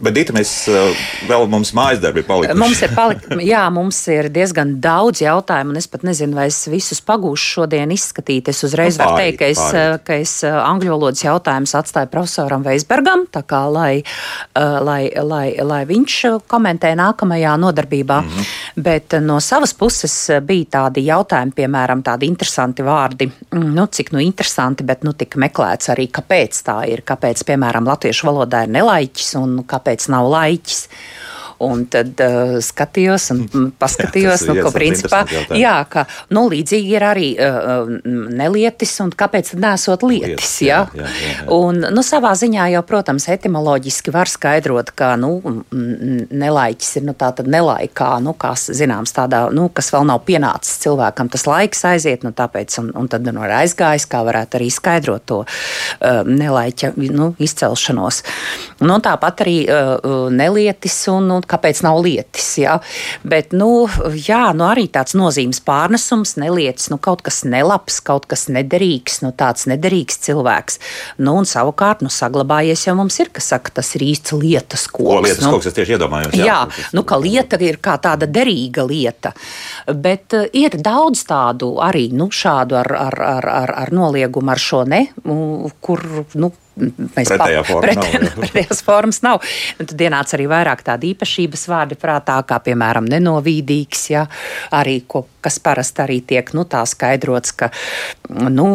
[0.00, 0.90] Bet, Dita, mēs uh,
[1.28, 2.58] vēl mums mājas darbi palikuši.
[2.60, 6.62] Mums ir, palik, jā, mums ir diezgan daudz jautājumu, un es pat nezinu, vai es
[6.72, 8.48] visus pagūšu šodien izskatīt.
[8.52, 10.04] Es uzreiz Nu, varu pārīt, teikt, ka es, pārīt.
[10.06, 14.02] ka es uh, angļu valodas jautājumus atstāju profesoram Veisbergam, tā kā lai,
[14.56, 16.16] lai, lai, lai viņš
[16.50, 18.20] komentē nākamajā nodarbībā.
[18.20, 18.28] Mm.
[18.28, 18.82] -hmm.
[18.82, 20.14] Bet no savas puses
[20.46, 23.30] bija tādi jautājumi, piemēram, tādi interesanti vārdi.
[23.54, 27.02] Mm, Nu, cik nu interesanti, bet nu tik meklēts arī, kāpēc tā ir.
[27.06, 30.84] Kāpēc, piemēram, latviešu valodā ir nelaiķis un kāpēc nav laiķis.
[31.60, 33.42] Un tad uh, skatījos un
[33.82, 35.22] paskatījos, ir nu, tāds principā,
[35.56, 37.90] jā, ka nu, līdzīgi ir arī uh,
[38.40, 40.30] nelietis, un kāpēc tad nesot lietis?
[40.30, 40.80] Lietis, jā?
[40.94, 41.48] jā, jā, jā, jā.
[41.54, 45.34] Un, nu, savā ziņā jau, protams, etimoloģiski var skaidrot, ka nu,
[45.70, 51.30] nelaiķis ir nu, tāda nelaikā, nu, kas, zināms, tādā, nu, kas vēl nav pienācis cilvēkam,
[51.32, 55.26] tas laiks aiziet, nu, tāpēc, un, un tad nu, ir aizgājis, kā varētu arī skaidrot
[55.28, 58.22] to uh, nelaiķa nu, izcelšanos.
[58.80, 62.48] Nu, tāpat arī uh, nelietis un, un kāpēc nav lietis.
[62.60, 62.78] Jā.
[63.26, 68.46] Bet, nu, jā, nu, arī tāds nozīmes pārnesums, nelietis, nu, kaut kas nelabs, kaut kas
[68.52, 70.80] nederīgs, nu, tāds nederīgs cilvēks.
[71.20, 75.06] Nu, un savukārt, nu, saglabājies jau mums ir, kas saka, tas ir īsts lietas koks.
[75.08, 76.38] Ko lietas nu, kas es tieši iedomājos?
[76.38, 79.34] Jā, jā nu, ka lieta ir kā tāda derīga lieta.
[79.90, 84.62] Bet uh, ir daudz tādu arī nu, šādu ar, ar, ar, ar, ar noliegumu, ar
[84.62, 86.04] šo ne, u, kur.
[86.40, 88.30] Nu, Mēs Pretējā forma nav, jā.
[88.36, 89.42] Pretējās formas nav.
[89.80, 94.24] Un tad ienāca arī vairāk tādu īpašības vārdi prātā, kā piemēram nenovīdīgs, ja,
[94.76, 97.70] arī, ko, kas parasti arī tiek nu, tā skaidrots, ka
[98.48, 98.70] nu,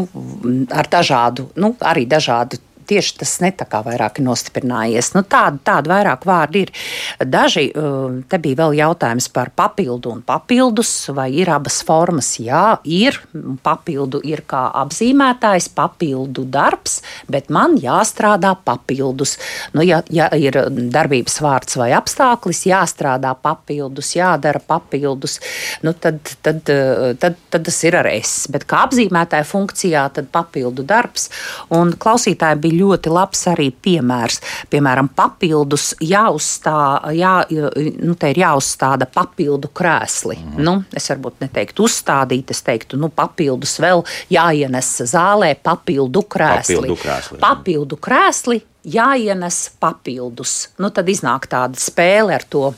[0.75, 5.11] ar dažādu, nu, arī dažādu tieši tas ne tā kā vairāk ir nostiprinājies.
[5.15, 6.73] Nu, tādi, tādi vairāk vārdi ir.
[7.19, 12.35] Daži, uh, te bija vēl jautājums par papildu un papildus, vai ir abas formas.
[12.41, 13.19] Jā, ir.
[13.65, 16.99] Papildu ir kā apzīmētājs, papildu darbs,
[17.31, 19.37] bet man jāstrādā papildus.
[19.75, 20.57] Nu, ja, ja ir
[20.93, 25.39] darbības vārds vai apstākļis, jāstrādā papildus, jādara papildus,
[25.85, 28.45] nu, tad, tad, uh, tad, tad tas ir ar es.
[28.51, 31.29] Bet kā apzīmētāja funkcijā, tad papildu darbs.
[31.73, 34.41] Un klausītāji bija ļoti labs arī piemērs.
[34.71, 36.77] Piemēram, papildus jāuzstā,
[37.15, 40.37] jā, nu, ir jāuzstāda papildu krēsli.
[40.41, 40.61] Mm.
[40.65, 46.81] Nu, es varbūt neteiktu uzstādīt, es teiktu, nu, papildus vēl jāienes zālē papildu krēsli.
[46.81, 47.41] Papildu krēsli.
[47.43, 50.57] Papildu krēsli jāienes papildus.
[50.81, 52.69] Nu, tad iznāk tāda spēle ar to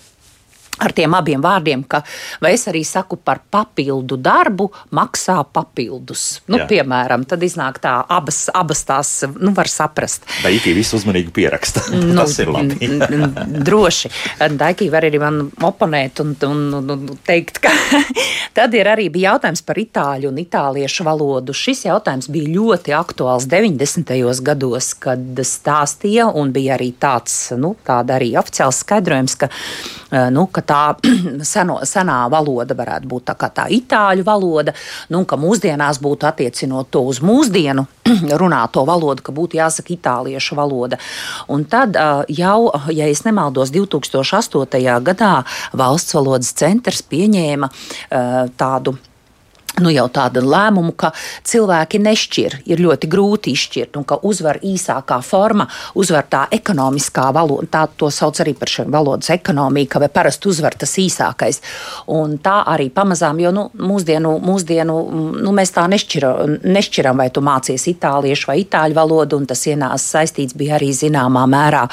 [0.84, 2.04] ar tiem abiem vārdiem, ka,
[2.44, 6.42] vai es arī saku par papildu darbu, maksā papildus.
[6.48, 6.68] Nu, Jā.
[6.70, 10.28] piemēram, tad iznāk tā, abas, abas tās nu, var saprast.
[10.44, 11.86] Daiki visu uzmanīgi pieraksta.
[12.08, 12.88] Nu, Tas ir labi.
[13.68, 14.10] Droši.
[14.58, 17.72] Daikī var arī man oponēt un, un, un, un teikt, ka
[18.58, 21.56] tad ir arī bija jautājums par itāļu un itāliešu valodu.
[21.58, 24.14] Šis jautājums bija ļoti aktuāls 90.
[24.46, 29.52] gados, kad stāstīja, un bija arī tāds, nu, tāda arī oficiāls skaidrojums, ka,
[30.32, 30.82] nu, ka tā
[31.52, 34.74] seno, senā valoda varētu būt tā kā tā itāļu valoda,
[35.14, 37.86] nu, ka mūsdienās būtu attiecinot to uz mūsdienu
[38.42, 41.00] runāto valodu, ka būtu jāsaka itāliešu valoda.
[41.52, 44.88] Un tad ā, jau, ja es nemaldos, 2008.
[45.12, 45.34] gadā
[45.78, 48.24] Valsts valodas centrs pieņēma ā,
[48.58, 48.98] tādu
[49.84, 51.12] nu, jau tādu lēmumu, ka
[51.48, 57.68] cilvēki nešķir, ir ļoti grūti izšķirt, un ka uzvar īsākā forma, uzvar tā ekonomiskā valoda,
[57.72, 61.62] tā to sauc arī par šo valodas ekonomiju, ka parasti uzvar tas īsākais.
[62.14, 64.98] Un tā arī pamazām, jo nu, mūsdienu, mūsdienu
[65.38, 66.34] nu, mēs tā nešķira,
[66.66, 71.46] nešķiram, vai tu mācies itāliešu vai itāļu valodu, un tas ienāca saistīts bija arī zināmā
[71.50, 71.84] mērā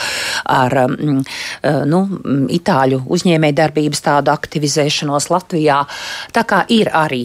[0.55, 1.21] ar mm,
[1.63, 5.83] eh, nu, mm, itāļu uzņēmējdarbības tādu aktivizēšanos Latvijā.
[6.35, 7.25] Tā kā ir arī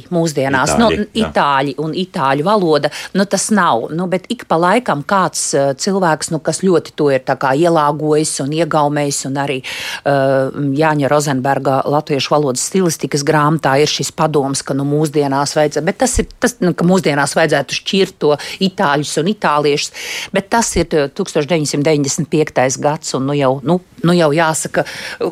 [0.50, 1.30] mūsdienās Itāļi, nu, jā.
[1.30, 3.90] itāļi un itāļu valoda, nu, tas nav.
[3.96, 8.54] Nu, bet ik pa laikam kāds uh, cilvēks, nu, kas ļoti to ir ielāgojis un
[8.54, 14.86] iegaumējis, un arī uh, Jāņa Rozenberga latviešu valodas stilistikas grāmatā ir šis padoms, ka nu,
[14.90, 18.36] mūsdienās vajadzētu, bet tas ir tas, nu, ka mūsdienās vajadzētu šķirt to
[18.66, 19.94] itāļus un itāliešus,
[20.36, 22.80] bet tas ir uh, 1995.
[22.80, 24.86] gads, un nu jau, nu, nu jau jāsaka,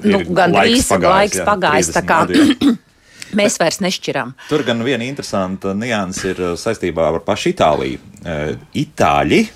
[0.04, 2.78] nu, Ir gan laiks pagājis, laiks pagājis,
[3.30, 3.38] tā 30 kā gadi, jā.
[3.44, 4.34] mēs vairs nešķiram.
[4.50, 8.00] Tur gan viena interesanta nianse ir uh, saistībā ar pašu Itāliju.
[8.24, 9.48] Uh, Itāļi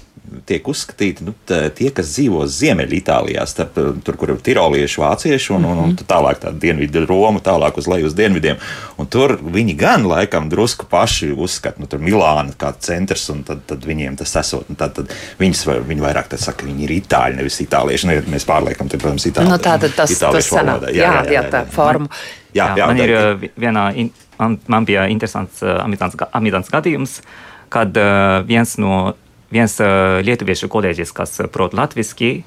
[0.48, 5.54] tiek uzskatīti nu, t- tie, kas dzīvo Ziemeļitālijā, starp uh, tur, kur ir tirolieši, vācieši
[5.58, 8.56] un, un, un tad tālāk tā dienvidu Roma, tālāk uz leju uz dienvidiem.
[9.02, 13.66] Un tur viņi gan laikam drusku paši uzskata, nu, tur Milāna kā centrs, un tad,
[13.68, 14.70] tad viņiem tas esot.
[14.78, 18.08] Tad, tad viņas, va- viņi vairāk tad saka, viņi ir itāļi, nevis itālieši.
[18.08, 19.52] Ne, mēs pārliekam, te, protams, itāļi.
[19.52, 20.96] Nu, tā tad tas, tas sanāk, valodā.
[20.96, 22.08] jā, jā, jā, tā forma.
[22.54, 23.28] Jā, jā, man ir Daiki.
[23.32, 24.10] uh, vi- vienā, in,
[24.40, 27.22] man, man bija interesants, uh, amizants, amizants gadījums,
[27.70, 29.14] kad uh, viens no
[29.52, 32.44] viens uh, lietuviešu kolēģis, kas uh, prot latviski,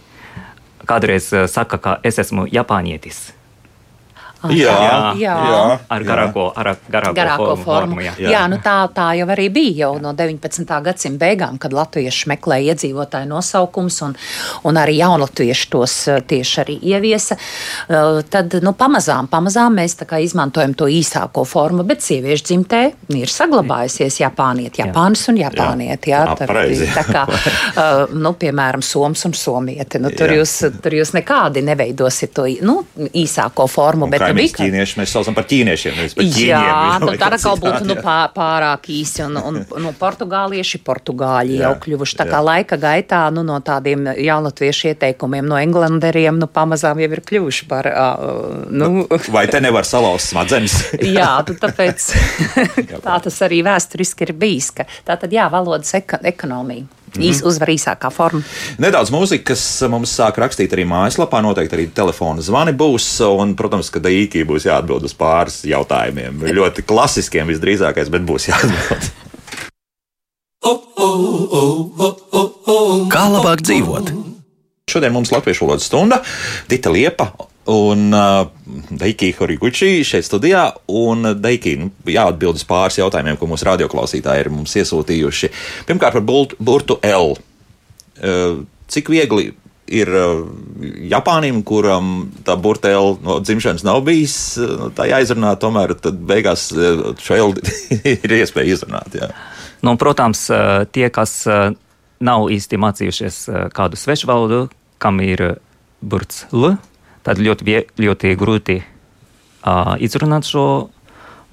[0.88, 3.32] kādreiz uh, saka, ka es esmu japānietis.
[4.44, 4.74] Ah, Jā,
[5.16, 5.34] jā.
[5.48, 5.60] jā.
[5.88, 8.00] Ar garāko, ar garāko, garāko formu, formu.
[8.04, 8.12] jā.
[8.20, 10.66] Jā, jā nu tā, tā jau arī bija jau no 19.
[10.84, 14.12] gadsimta beigām, kad latvieši meklēja iedzīvotāju nosaukums, un,
[14.68, 17.38] un arī jaunatvieši tos eh, tieši arī ieviesa.
[17.88, 22.82] Eh, Tad nu, pamazām, pamazām mēs tā izmantojam to īsāko formu, bet sieviešu dzimtē
[23.16, 26.08] ir saglabājusies Japāniet, Japānis un Japāniet.
[26.10, 26.86] Jā, Jā, tā, pareizi.
[26.94, 27.24] tā kā,
[27.84, 29.98] eh, nu, piemēram, Soms un Somieti.
[30.02, 30.42] Nu, tur, Jā.
[30.42, 30.54] jūs,
[30.84, 32.80] tur jūs nekādi neveidosiet to nu,
[33.14, 34.04] īsāko formu.
[34.08, 35.94] Un bet kaimiņus kā- ķīnieši mēs saucam par ķīniešiem.
[35.94, 38.02] par ķīņiem, Jā, nu, vai tā kā atkal būtu nu, jā.
[38.04, 39.22] pā- pārāk īsi.
[39.26, 42.16] Un, un, no portugālieši, portugāļi Jā, jau kļuvuši.
[42.20, 42.44] Tā kā jā.
[42.44, 47.86] laika gaitā nu, no tādiem jaunatviešu ieteikumiem, no englanderiem, nu, pamazām jau ir kļuvuši par.
[47.86, 50.74] Uh, nu, Vai te nevar salauzt smadzenes?
[51.18, 52.10] Jā, tu tāpēc
[53.06, 54.70] tā tas arī vēsturiski ir bijis.
[54.74, 56.84] ka Tā tad jā, valodas eko, ekonomija.
[57.22, 58.42] Īs, uzvar īsākā forma.
[58.82, 61.38] Nedaudz mūzikas mums sāk rakstīt arī mājaslapā.
[61.44, 63.06] Noteikti arī telefona zvani būs.
[63.28, 66.42] Un, protams, ka Daīkī būs jāatbild uz pāris jautājumiem.
[66.58, 69.10] Ļoti klasiskiem visdrīzākais, bet būs jāatbild.
[73.14, 74.14] Kā labāk dzīvot?
[74.90, 76.22] Šodien mums Latviešu valodas stunda
[76.68, 77.30] Dita Liepa.
[77.64, 78.44] Un uh,
[78.92, 84.50] Daiki Horiguchi šeit studijā, un Daiki nu, jāatbild uz pāris jautājumiem, ko mūsu radioklausītāji ir
[84.52, 85.50] mums iesūtījuši.
[85.88, 87.32] Pirmkārt, par bult- burtu L.
[88.20, 88.60] Uh,
[88.92, 89.48] cik viegli
[89.88, 90.44] ir uh,
[91.08, 97.10] Japānim, kuram tā burta L no dzimšanas nav bijis, uh, tā jāizrunā, tomēr beigās uh,
[97.16, 97.58] šo L
[98.14, 99.16] ir iespēja izrunāt.
[99.16, 99.32] Jā.
[99.84, 100.46] Nu, protams,
[100.96, 101.42] tie, kas
[102.24, 103.44] nav īsti mācījušies
[103.76, 105.42] kādu svešu valodu, kam ir
[106.00, 106.78] burts L,
[107.24, 110.64] tad ļoti, ļoti grūti uh, izrunāt šo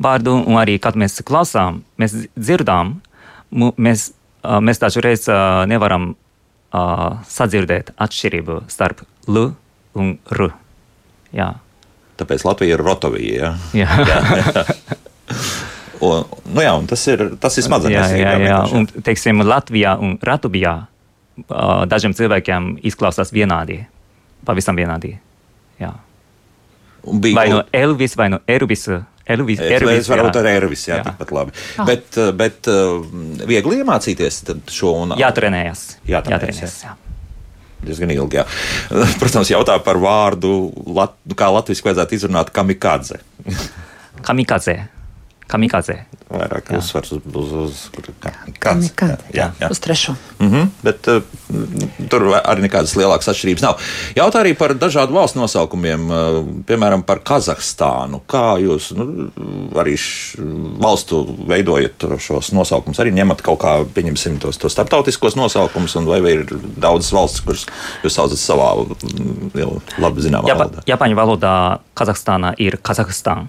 [0.01, 0.35] vārdu.
[0.45, 2.97] Un arī, kad mēs klausām, mēs dzirdam,
[3.51, 4.11] mu- mēs,
[4.43, 9.49] uh, mēs taču reiz uh, nevaram uh, sadzirdēt atšķirību starp L
[9.95, 10.49] un R.
[11.35, 11.53] Jā.
[12.19, 13.53] Tāpēc Latvija ir rotovija.
[13.73, 13.89] Jā.
[14.05, 14.65] Jā.
[16.01, 18.13] Un, nu jā, un tas ir, tas ir Jā, smadzenes.
[18.17, 18.55] jā, jā.
[18.73, 23.83] Un, teiksim, Latvijā un Latvijā uh, dažiem cilvēkiem izklausās vienādi.
[24.47, 25.11] Pavisam vienādi.
[25.81, 25.91] Jā.
[27.09, 28.85] Un bija Vai no Elvis, vai no Ervis.
[29.31, 30.41] Elvis, Es varbūt jā.
[30.41, 31.05] ar Ervis, jā, jā.
[31.07, 31.53] tikpat labi.
[31.79, 31.85] Ah.
[31.87, 32.99] Bet, uh, bet uh,
[33.47, 35.83] viegli iemācīties tad šo un Jātrenējas.
[36.09, 36.95] Jātrenējas, Jātrenējas, jā.
[37.85, 38.41] diezgan ilgi.
[38.41, 38.45] Jā.
[39.21, 40.55] Protams, jautā par vārdu,
[40.97, 43.21] lat, kā latviešu vajadzētu izrunāt kamikadze.
[44.25, 44.81] Kamikadze.
[45.51, 45.97] Kamikadze.
[46.31, 49.17] Vairāk uzsvars uz, uz, uz, uz Kamikadze.
[49.35, 49.69] Jā, jā.
[49.71, 50.15] Uz trešo.
[50.39, 51.21] Mm -hmm, bet uh,
[52.09, 53.81] tur arī nekādas lielākas atšķirības nav.
[54.15, 56.17] Jautā arī par dažādu valstu nosaukumiem, uh,
[56.65, 58.21] piemēram, par Kazahstānu.
[58.27, 59.29] Kā jūs nu,
[59.75, 60.39] arī š,
[60.79, 62.99] valstu veidojat šos nosaukumus?
[62.99, 66.45] Arī ņemat kaut kā, pieņemsim, tos, tos starptautiskos nosaukumus, un vai ir
[66.77, 67.65] daudzas valstis, kuras
[68.03, 68.71] jūs saucat savā
[69.53, 70.83] jau labi zināmā Japa, valodā?
[70.87, 73.47] Japāņu valodā Kazahstānā ir Kazahstāna.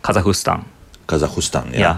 [0.00, 0.79] Kazahstāna.
[1.10, 1.74] Kazahstāna.
[1.74, 1.94] Jā.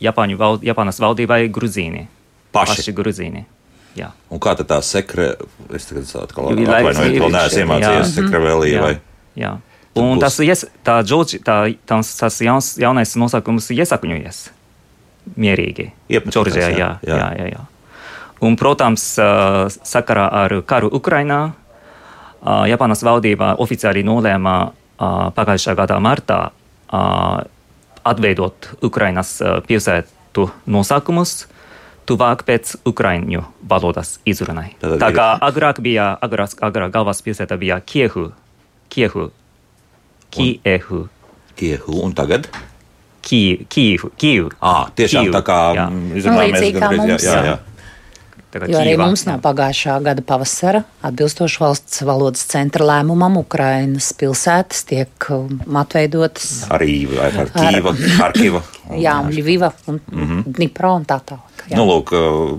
[0.00, 2.06] Japāņu val, Japānas valdībai Grūzīni.
[2.54, 2.80] Paši.
[2.80, 3.44] Paši Grūzīni.
[3.98, 4.12] Jā.
[4.30, 5.32] Un kā tā sekre,
[5.74, 8.14] es tagad atkal Ir ir vēl neesmu iemācījies jā.
[8.20, 8.94] sekrevēlī vai
[9.38, 9.56] jā.
[9.98, 14.38] Un būs- tas, ies, tā, Georgi, tā, tas, tas jauns, jaunais nosaukums iesakņojies
[15.36, 15.90] mierīgi.
[16.08, 17.30] Džordžijā, jā, jā, jā.
[17.38, 17.64] jā, jā.
[18.40, 19.02] Un, protams,
[19.84, 21.52] sakarā ar karu Ukrainā
[22.40, 24.54] Japānas valdība oficiāli nolēma
[25.36, 26.38] pagājušā gada martā
[28.00, 29.34] atveidot Ukrainas
[29.66, 31.44] pilsētu nosaukumus
[32.10, 34.72] tuvāk pēc ukraiņu valodas izrunai.
[34.82, 38.32] Tātad Tā ir- kā agrāk bija, agrāk, agrāk galvaspilsēta bija Kiehu,
[38.90, 39.30] Kiehu,
[40.30, 41.06] Kiehu,
[41.56, 42.48] Kiehu un tagad?
[43.22, 44.50] Kievu, Kievu, Kievu.
[44.64, 45.58] Ā, tiešām Kievu, tā kā
[45.90, 47.24] mm, izrunājamies Līdzīgi kā mums.
[47.24, 47.56] jā, jā, jā.
[48.50, 50.80] Kā Jo arī Kieva, mums nav pagājušā gada pavasara.
[51.06, 56.64] Atbilstoši valsts valodas centra lēmumam, Ukrainas pilsētas tiek um, atveidotas.
[56.74, 58.64] Arī ar Kīva, Harkiva.
[58.98, 60.42] Jā, un Ļuviva un mm -hmm.
[60.56, 61.62] Dnipro un tā tālāk.
[61.70, 61.76] jā.
[61.76, 62.10] Nu, lūk,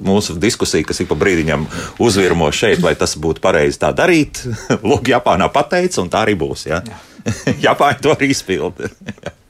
[0.03, 1.67] mūsu diskusija, kas ik pa brīdiņam
[1.99, 4.47] uzvirmo šeit, vai tas būtu pareizi tā darīt.
[4.89, 6.67] Lūk, Japānā pateica, un tā arī būs.
[6.69, 6.81] Ja?
[7.67, 8.89] Japāņi to arī izpilda.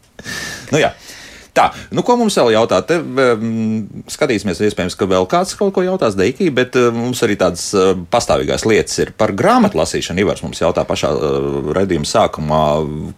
[0.72, 0.92] nu, jā.
[1.52, 2.80] Tā, nu, ko mums vēl jautā?
[2.88, 7.36] Te, um, skatīsimies, iespējams, ka vēl kāds kaut ko jautās Deikī, bet uh, mums arī
[7.40, 10.24] tādas uh, pastāvīgās lietas ir par grāmatu lasīšanu.
[10.24, 12.66] Ivars mums jautā pašā uh, redzījuma sākumā,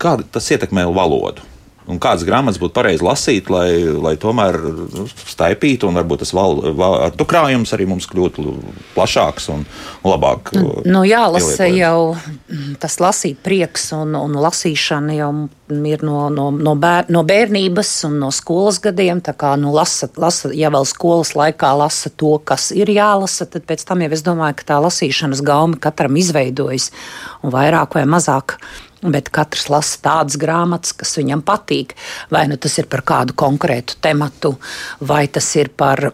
[0.02, 1.46] kā tas ietekmē valodu.
[1.90, 6.62] Un kādas grāmatas būtu pareizi lasīt, lai, lai tomēr nu, staipītu, un varbūt tas val,
[6.80, 6.96] val,
[7.28, 8.46] krājums arī mums kļūtu
[8.94, 9.66] plašāks un
[10.08, 10.54] labāk.
[10.56, 11.80] Nu, jālasa pielietojams.
[11.82, 15.32] jau mm, tas lasīt prieks un, un lasīšana jau
[15.74, 19.20] ir no, no, no, bēr, no bērnības un no skolas gadiem.
[19.26, 23.68] Tā kā nu, lasa, lasa, ja vēl skolas laikā lasa to, kas ir jālasa, tad
[23.70, 26.92] pēc tam jau es domāju, ka tā lasīšanas gauma katram izveidojas
[27.44, 28.58] un vairāk vai mazāk.
[29.04, 31.96] Bet katrs lasa tādas grāmatas, kas viņam patīk.
[32.32, 34.56] Vai nu tas ir par kādu konkrētu tematu,
[35.04, 36.14] vai tas ir par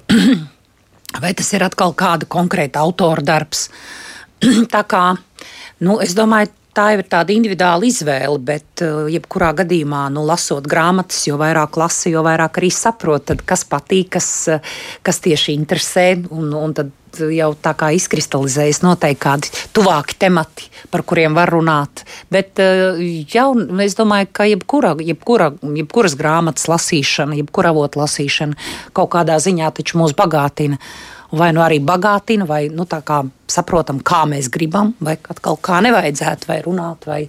[1.23, 3.67] vai tas ir atkal kāda konkrēta autora darbs.
[4.73, 5.03] Tā kā,
[5.85, 10.67] nu, es domāju, tā jau ir tāda individuāla izvēle, bet uh, jebkurā gadījumā, nu, lasot
[10.69, 15.57] grāmatas, jo vairāk lasi, jo vairāk arī saprot, tad, kas patīk, kas, uh, kas tieši
[15.57, 16.07] interesē.
[16.29, 22.05] Un, un tad jau tā kā izkristalizējas noteikti kādi tuvāki temati, par kuriem var runāt.
[22.31, 22.99] Bet uh,
[23.33, 23.51] jau,
[23.83, 28.59] es domāju, ka jebkura, jebkura, jebkuras grāmatas lasīšana, jebkura avota lasīšana
[28.97, 30.79] kaut kādā ziņā taču mūs bagātina.
[31.29, 33.19] Vai nu arī bagātina, vai nu, tā kā
[33.49, 37.19] saprotam, kā mēs gribam, vai atkal kā nevajadzētu, vai runāt, vai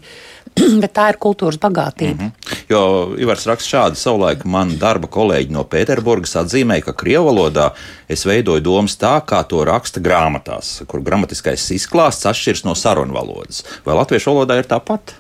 [0.82, 2.16] Bet tā ir kultūras bagātība.
[2.16, 2.58] Mm -hmm.
[2.70, 2.80] Jo
[3.18, 7.70] Ivars raksta šādi, savulaik man darba kolēģi no Pēterburgas atzīmēja, ka krievu valodā
[8.08, 13.64] es veidoju domas tā, kā to raksta grāmatās, kur gramatiskais izklāsts atšķiras no sarunu valodas.
[13.84, 15.14] Vai latviešu valodā ir tāpat?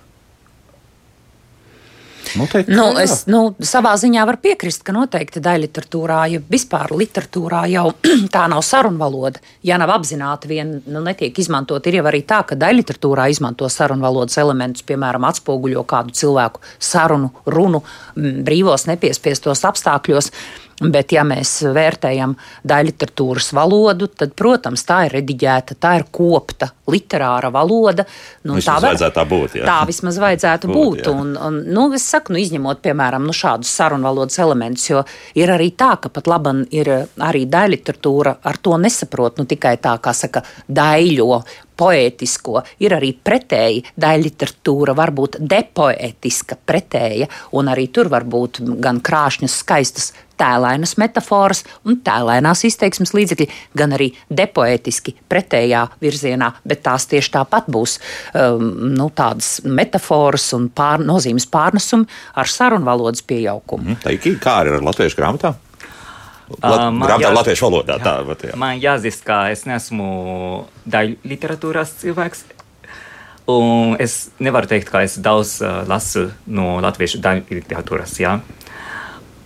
[2.38, 3.06] Noteikti, Nu, ka jā.
[3.08, 7.86] es nu, savā ziņā varu piekrist, ka noteikti daļai literatūrā, ja vispār literatūrā jau
[8.34, 11.86] tā nav sarunvaloda, ja nav apzināti vien nu, netiek izmantot.
[11.90, 17.32] Ir jau arī tā, ka daļai literatūrā izmanto sarunvalodas elementus, piemēram, atspoguļo kādu cilvēku sarunu,
[17.50, 17.82] runu
[18.16, 20.32] brīvos, nepiespiestos apstākļos.
[20.80, 22.32] Bet, ja mēs vērtējam
[22.64, 28.06] daļu literatūras valodu, tad, protams, tā ir rediģēta, tā ir kopta literāra valoda.
[28.48, 29.66] Nu, Vismaz var- vajadzētu tā būt, jā.
[29.68, 31.04] Tā vismaz vajadzētu Būt, būt.
[31.04, 31.12] jā.
[31.12, 35.04] un, un, nu, es saku, nu, izņemot, piemēram, nu, šādus sarunvalodas elementus, jo
[35.36, 36.88] ir arī tā, ka pat labi ir
[37.20, 39.36] arī daļa literatūra ar to nesaprot.
[39.38, 41.42] Nu, tikai tā, kā saka, daļo.
[41.80, 43.84] Poētisko, ir arī pretēji.
[44.00, 51.64] Daļliteratūra var būt depoētiska, pretēja, un arī tur var būt gan krāšņas, skaistas tēlainas metafāras
[51.84, 57.98] un tēlainās izteiksmes līdzekļi, gan arī depoētiski pretējā virzienā, bet tās tieši tāpat būs
[58.32, 62.08] um, nu, tādas metafāras un pār, nozīmes pārnesumi
[62.40, 63.92] ar sarunvalodas pieaugumu.
[63.92, 65.54] Mm, tā ir kā ar latviešu grāmatā?
[66.58, 67.98] Lat, uh, grāmatā jā, latviešu valodā.
[67.98, 68.56] Jā, tā, bet, jā.
[68.58, 70.06] Man jāzīst, ka es neesmu
[70.90, 72.44] daļu literatūras cilvēks.
[73.50, 78.16] Un es nevaru teikt, ka es daudz uh, lasu no latviešu daļu literatūras.
[78.22, 78.38] Jā.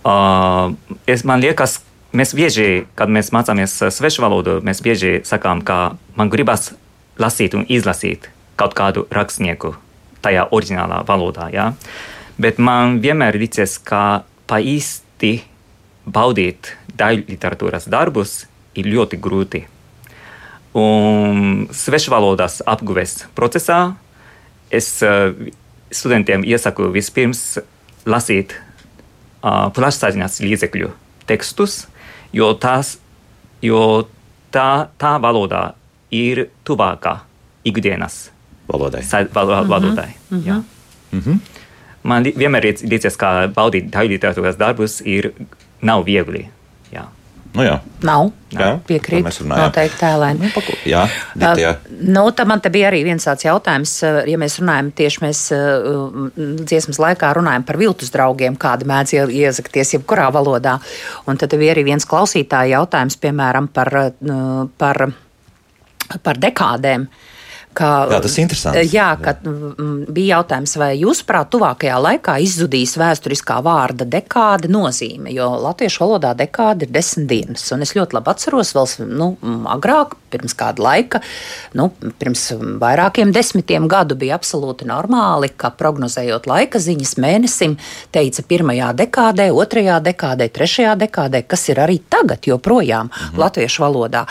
[0.05, 0.73] Uh,
[1.09, 1.79] es, man liekas,
[2.15, 6.73] mēs bieži, kad mēs mācāmies svešu valodu, mēs bieži sakām, ka man gribas
[7.21, 9.75] lasīt un izlasīt kaut kādu rakstnieku
[10.25, 11.49] tajā oriģinālā valodā.
[11.53, 11.71] Jā.
[12.41, 15.37] Bet man vienmēr licies, ka pa īsti
[16.05, 19.63] baudīt daļu literatūras darbus ir ļoti grūti.
[20.75, 23.95] Un svešvalodas apguves procesā
[24.73, 25.31] es uh,
[25.91, 27.61] studentiem iesaku vispirms
[28.05, 30.91] lasīt uh, plašsaziņas līdzekļu
[31.29, 31.85] tekstus,
[32.35, 32.97] jo, tās,
[33.63, 34.05] jo
[34.53, 35.69] tā, tā valodā
[36.13, 37.21] ir tuvākā
[37.65, 38.25] ikdienas
[38.67, 39.03] valodai.
[39.05, 40.63] Sa, val, val, valodai mm -hmm.
[41.11, 41.39] mm -hmm.
[42.03, 45.31] Man vienmēr ir līdzies, ka baudīt daļu literatūras darbus ir
[45.81, 46.49] nav viegli.
[47.55, 47.75] Nu, jā.
[48.05, 48.29] Nav.
[48.55, 49.27] Jā, piekrīt.
[49.47, 50.47] Noteikti tēlēni.
[50.47, 51.01] Nu, jā,
[51.35, 51.73] bet, jā.
[51.75, 55.41] Uh, nu, tam man te bija arī viens tāds jautājums, ja mēs runājam tieši mēs
[55.55, 60.77] uh, dziesmas laikā runājam par viltus draugiem, kādi mēdz iezakties jebkurā valodā.
[61.27, 65.07] Un tad bija arī viens klausītāja jautājums, piemēram, par, uh, par,
[66.23, 67.07] par dekādēm.
[67.09, 67.31] Uh,
[67.75, 68.83] Ka, jā, tas ir interesanti.
[68.93, 69.33] Jā, jā.
[70.15, 76.87] bija jautājums, vai jūsuprāt, tuvākajā laikā izzudīs vēsturiskā vārda dekāde nozīme, jo latviešu valodā dekāde
[76.87, 77.65] ir desmit dienas.
[77.75, 79.33] Un es ļoti labi atceros, vēl nu,
[79.75, 81.21] agrāk, pirms kāda laika,
[81.79, 82.45] nu, pirms
[82.81, 87.77] vairākiem desmitiem gadu bija absolūti normāli, ka prognozējot laika ziņas mēnesim,
[88.15, 93.39] teica pirmajā dekādē, otrajā dekādē, trešajā dekādē, kas ir arī tagad joprojām mhm.
[93.41, 94.25] latviešu valodā.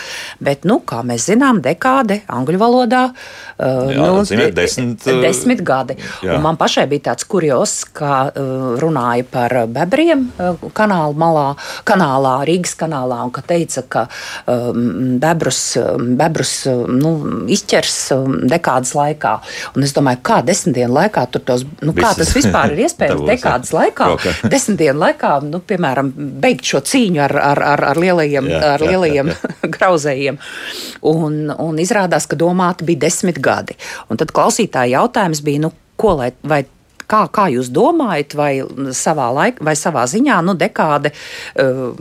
[0.45, 3.05] Bet, nu, kā mēs zinām, dekāde angļu valodā
[3.55, 5.95] Uh, jā, nu, ziniet, desmit, uh, desmit gadi.
[6.43, 10.25] Man pašai bija tāds kurjos, ka uh, runāja par bebriem
[10.75, 11.45] kanāla malā,
[11.87, 14.03] kanālā, Rīgas kanālā, un ka teica, ka
[14.51, 15.61] um, bebrus,
[16.19, 16.53] bebrus
[16.89, 17.13] nu,
[17.53, 19.35] izķers um, dekādas laikā.
[19.77, 23.25] Un es domāju, kā desmit dienu laikā tur tos, nu, kā tas vispār ir iespējams
[23.33, 24.11] dekādas laikā,
[24.55, 28.85] desmit dienu laikā, nu, piemēram, beigt šo cīņu ar, ar, ar, ar lielajiem, jā, ar
[28.85, 29.71] lielajiem jā, jā.
[29.79, 30.41] grauzējiem.
[31.15, 33.79] Un, un izrādās, ka domāti bija desmit gadi.
[34.09, 36.65] Un tad klausītāja jautājums bija, nu, ko lai, vai
[37.11, 38.51] Kā, kā jūs domājat, vai
[38.97, 41.93] savā, laik, vai savā ziņā nu, dekāde uh,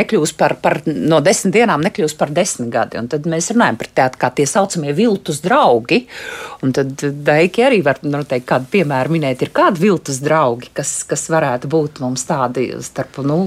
[0.00, 2.98] nekļūs par, par no desmit dienām, nekļūs par desmit gadi?
[3.00, 6.02] Un tad mēs runājam par tādu kā tie saucamie viltus draugi.
[6.64, 10.92] Un tad Daiki arī var nu, teikt, kādu piemēru minēt, ir kādi viltus draugi, kas,
[11.08, 13.40] kas varētu būt mums tādi starp, nu,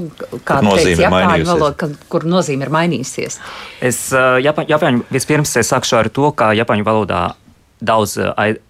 [0.46, 3.40] kāda teica Japāņu valoda, kur nozīme ir mainījusies.
[3.84, 7.24] Es, uh, Japāņu, vispirms es sākšu ar to, ka Japāņu valodā
[7.84, 8.18] daudz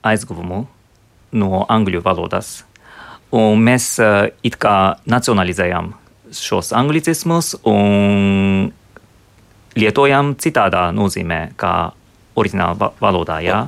[0.03, 0.65] aizguvumu
[1.33, 2.61] no angļu valodas.
[3.33, 5.93] Un mēs uh, it kā nacionalizējam
[6.33, 8.71] šos anglicismus un
[9.77, 11.73] lietojam citādā nozīmē, kā
[12.37, 13.39] oriģinālā valodā.
[13.45, 13.59] Jā.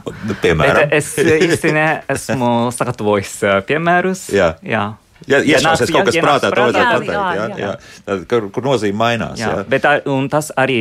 [0.41, 4.29] Piemēram, Bet es īsti neesmu sagatavojis piemērus.
[4.33, 4.55] Jā.
[4.65, 4.85] jā.
[5.31, 7.59] Ja iešausies kaut kas prātā, to vajadzētu pateikt.
[7.61, 8.17] Jā, jā.
[8.29, 9.39] Kur, kur nozīme mainās.
[9.39, 9.53] Jā.
[9.61, 9.65] Jā.
[9.71, 9.87] Bet
[10.33, 10.79] tas arī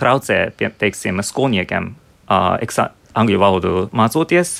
[0.00, 1.92] traucē, teiksim, skolniekiem
[2.26, 4.58] uh, angļu valodu mācoties,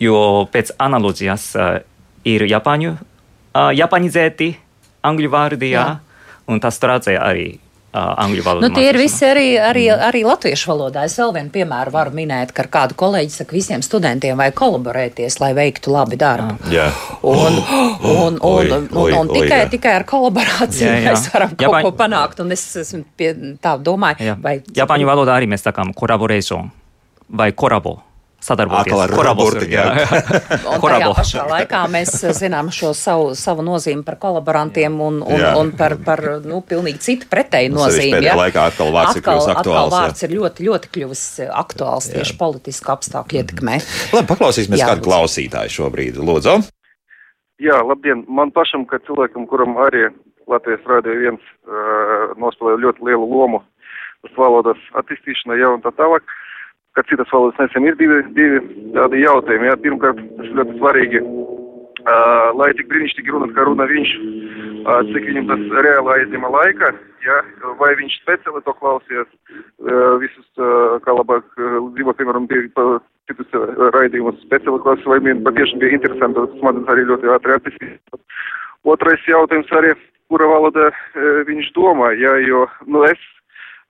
[0.00, 1.74] jo pēc analoģijas uh,
[2.26, 4.54] ir Japāņu, uh, japanizēti
[5.04, 6.24] angļu vārdi, jā, jā.
[6.50, 7.46] un tas traucē arī
[7.94, 8.66] uh, angļu valodu.
[8.66, 10.04] Nu, tie ir visi arī, arī, mm.
[10.08, 11.04] arī latviešu valodā.
[11.08, 15.38] Es vēl vienu piemēru varu minēt, ka ar kādu kolēģi saka, visiem studentiem vajag kolaborēties,
[15.42, 16.56] lai veiktu labi darbu.
[16.72, 16.88] Jā.
[17.20, 17.60] Un, un,
[18.14, 19.68] un, oi, un, un, un, un tikai, jā.
[19.76, 21.12] tikai ar kolaborāciju jā, jā.
[21.12, 21.90] mēs varam kaut Japāņu...
[21.90, 22.42] ko panākt.
[22.44, 24.38] Un es esmu pie tā domāju, jā.
[24.40, 24.58] vai.
[24.74, 26.72] Japāņu valodā arī mēs sakām collaboration
[27.28, 27.98] vai korabo
[28.44, 29.62] sadarboties ar Koraburu.
[29.64, 35.54] Tajā pašā laikā mēs zinām šo savu, savu nozīmi par kolaborantiem un, un, jā.
[35.60, 38.12] un par, par nu, pilnīgi citu pretēju nu, nozīmi.
[38.18, 39.80] Pēdējā laikā atkal vārds atkal, ir kļuvis aktuāls.
[39.80, 40.28] Atkal vārds jā.
[40.28, 41.24] ir ļoti, ļoti kļuvis
[41.64, 42.38] aktuāls tieši jā.
[42.44, 43.80] politisku apstākļu ietekmē.
[44.12, 46.20] Labi, paklausīsimies jā, kādu klausītāju šobrīd.
[46.20, 46.58] Lūdzu.
[47.64, 48.26] Jā, labdien.
[48.28, 50.10] Man pašam, kā cilvēkam, kuram arī
[50.50, 53.64] Latvijas Rādio 1 uh, nospēlēja ļoti lielu lomu
[54.36, 56.24] valodas attīstīšanā jau un tā tālāk.
[56.24, 56.43] Uh,
[56.94, 58.60] ka citas valodas nesam ir divi, divi
[58.94, 59.70] tādi jautājumi.
[59.70, 59.78] Jā.
[59.82, 64.12] Pirmkārt, tas ļoti svarīgi, uh, lai tik brīnišķīgi runāt, kā runā viņš,
[65.10, 66.92] cik viņam tas reāli aizņema laika,
[67.24, 67.40] ja,
[67.80, 69.30] vai viņš speciāli to klausies,
[70.20, 70.46] visus,
[71.04, 72.98] kā labāk dzīvo, piemēram, bija
[73.30, 73.54] citus
[73.96, 78.18] raidījumus speciāli klases, vai viņam patiešām bija interesanti, tas smadzenes arī ļoti ātri attīstīt.
[78.84, 79.94] Otrais jautājums arī,
[80.28, 80.90] kura valoda
[81.48, 83.24] viņš domā, ja, jo, nu, es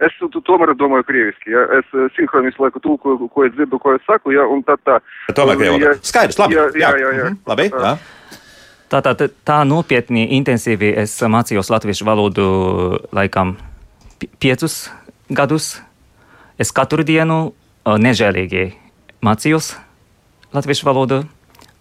[0.02, 1.52] Es tomēr domāju krieviski.
[1.54, 1.62] Ja?
[1.78, 1.86] Es
[2.16, 4.34] sinhroni visu laiku tulkoju, ko es dzirdu, ko es saku.
[4.34, 4.46] Ja?
[4.50, 4.98] Un tā, tā.
[5.36, 5.84] Tomēr krievi.
[5.84, 6.58] Ja, Skaidrs, labi.
[6.58, 7.12] Jā, jā, jā.
[7.20, 7.28] jā.
[7.30, 7.94] Mhm, labi jā.
[8.90, 12.44] Tā, tā, tā, tā nopietni, intensīvi es mācījos latviešu valodu
[13.16, 13.56] laikam
[14.42, 14.84] piecus
[15.30, 15.78] gadus.
[16.60, 18.68] Es katru dienu nežēlīgi
[19.24, 19.72] mācījos
[20.54, 21.24] latviešu valodu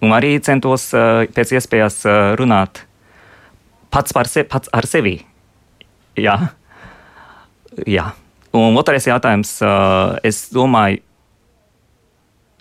[0.03, 2.01] un arī centos pēc iespējas
[2.39, 2.81] runāt
[3.93, 5.19] pats, se, pats ar sevi.
[6.17, 6.37] Jā.
[7.87, 8.11] Jā.
[8.53, 9.55] Un otrais jautājums.
[10.23, 11.01] Es domāju,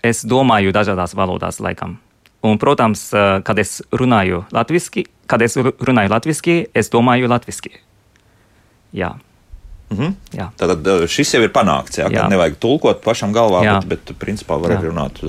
[0.02, 1.98] es domāju dažādās valodās laikam.
[2.42, 3.10] Un, protams,
[3.46, 7.76] kad es runāju latviešu, kad es runāju latviešu, es domāju latviešu.
[8.92, 9.12] Jā.
[9.92, 10.14] Mm -hmm.
[10.32, 10.48] Jā.
[10.56, 11.98] Tātad šis jau ir panākts.
[11.98, 12.28] Jā, jā.
[12.28, 13.80] Nevajag tulkot pašam galvā, jā.
[13.88, 15.22] bet, bet principā var arī runāt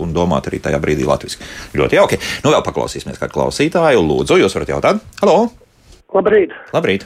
[0.00, 1.38] un domāt arī tajā brīdī latviešu.
[1.74, 2.18] Ļoti jauki.
[2.44, 4.00] Nu, vēl paklausīsimies kādu klausītāju.
[4.00, 5.00] Lūdzu, jūs varat jautāt?
[5.20, 5.50] Halo!
[6.14, 6.50] Labrīt!
[6.72, 7.04] Labrīt.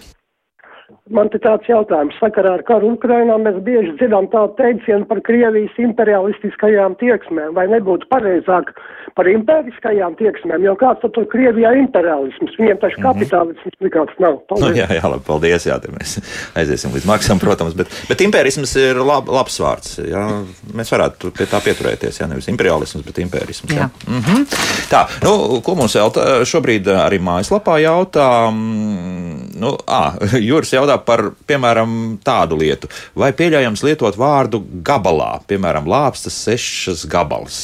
[1.11, 5.75] Man te tāds jautājums sakarā ar karu Ukrainā mēs bieži dzirdam tādu teicienu par Krievijas
[5.83, 8.71] imperialistiskajām tieksmēm, vai nebūtu pareizāk
[9.19, 13.07] par imperiskajām tieksmēm, jo kāds tad tur Krievijā imperialisms, viņiem taču Mhm.
[13.07, 14.39] kapitālisms nekāds nav.
[14.61, 15.67] Nu, jā, jā, labi, paldies.
[15.67, 16.21] Jā, tad mēs
[16.55, 17.75] aiziesim līdz maksam, protams.
[17.75, 19.99] Bet, bet impērisms ir lab, labs vārds.
[20.07, 20.25] Jā.
[20.73, 22.21] Mēs varētu pie tā pieturēties.
[22.23, 23.75] Jā, nevis imperialisms, bet impērisms.
[23.75, 23.91] Jā.
[23.91, 23.91] Jā.
[24.07, 24.47] Mm -hmm.
[24.91, 28.51] Tā, nu, ko mums vēl tā, šobrīd arī mājaslapā jautā?
[28.51, 30.15] Mm, Nu, à,
[30.51, 32.91] Jūras jautā par, piemēram, tādu lietu.
[33.19, 37.63] Vai pieļaujams lietot vārdu gabalā, piemēram, lāpstas sešas gabalas?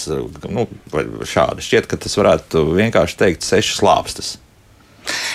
[0.49, 0.67] Nu,
[1.27, 4.35] šādi šķiet, ka tas varētu vienkārši teikt sešas lāpstas.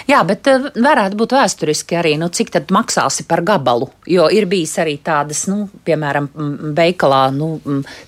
[0.10, 3.90] Jā, bet eh, varētu būt vēsturiski arī, nu, cik tad maksāsi par gabalu.
[4.10, 6.30] Jo ir bijis arī tādas, nu, piemēram,
[6.78, 7.54] veikalā, nu,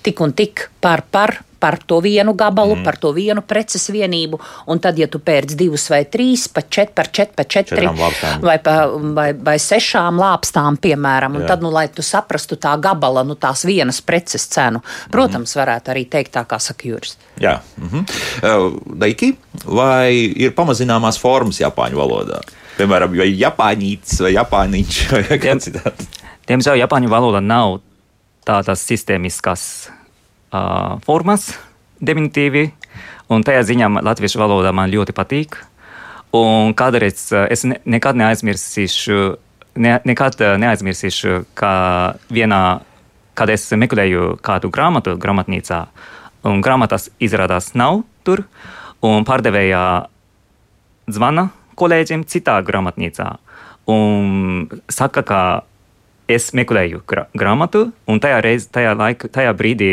[0.04, 2.84] tik un tik par, par, par to vienu gabalu, mm.
[2.84, 4.36] par to vienu preces vienību.
[4.68, 8.02] Un tad, ja tu pērc divus vai trīs, pa čet, par čet, pa četri, Četrām
[8.02, 8.42] lāpstām.
[8.44, 8.74] vai, pa,
[9.16, 11.54] vai, vai sešām lāpstām, piemēram, un Jā.
[11.54, 16.04] tad, nu, lai tu saprastu tā gabala, nu, tās vienas preces cenu, protams, varētu arī
[16.12, 17.16] teikt tā, kā saka Juris.
[17.40, 19.00] Jā, mm -hmm.
[19.00, 19.32] Daiki,
[19.64, 22.44] vai ir pamazināmās formas Japāņu valodā?
[22.76, 26.08] Piemēram, vai Japāņītis vai Japāniņš vai kāds citāds.
[26.46, 27.80] Diemžēl Japāņu valoda nav
[28.44, 29.88] tādas sistēmiskas
[30.54, 31.50] uh, formas,
[32.04, 32.68] definitīvi,
[33.34, 35.58] un tajā ziņā latviešu valoda man ļoti patīk.
[36.34, 39.18] Un kādreiz es ne, nekad neaizmirsīšu,
[39.82, 41.74] ne, nekad neaizmirsīšu, ka
[42.30, 42.62] vienā,
[43.38, 45.84] kad es meklēju kādu grāmatu grāmatnīcā,
[46.50, 48.46] un grāmatas izrādās nav tur,
[49.04, 49.84] un pārdevēja
[51.10, 51.48] zvana
[51.78, 53.30] kolēģiem citā grāmatnīcā
[53.90, 55.40] un saka, ka
[56.28, 59.90] es meklēju gra grāmatu, un tajā, reiz, tajā, laika, tajā brīdī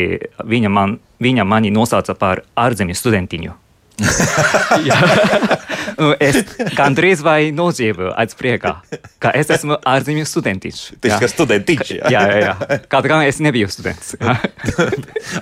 [0.47, 3.57] viņa, man, viņa mani nosauca par ārzemju studentiņu.
[5.91, 6.07] Jā.
[6.07, 6.37] Un es
[6.77, 8.73] gandrīz vai nožēloju aiz priekā,
[9.21, 10.81] ka es esmu ārzemju studentiņš.
[11.03, 11.91] Tas ir studentiņš.
[11.99, 12.79] Jā, jā, jā.
[12.91, 14.15] Kaut gan es nebiju students.
[14.19, 14.37] Jā.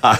[0.05, 0.19] Ah,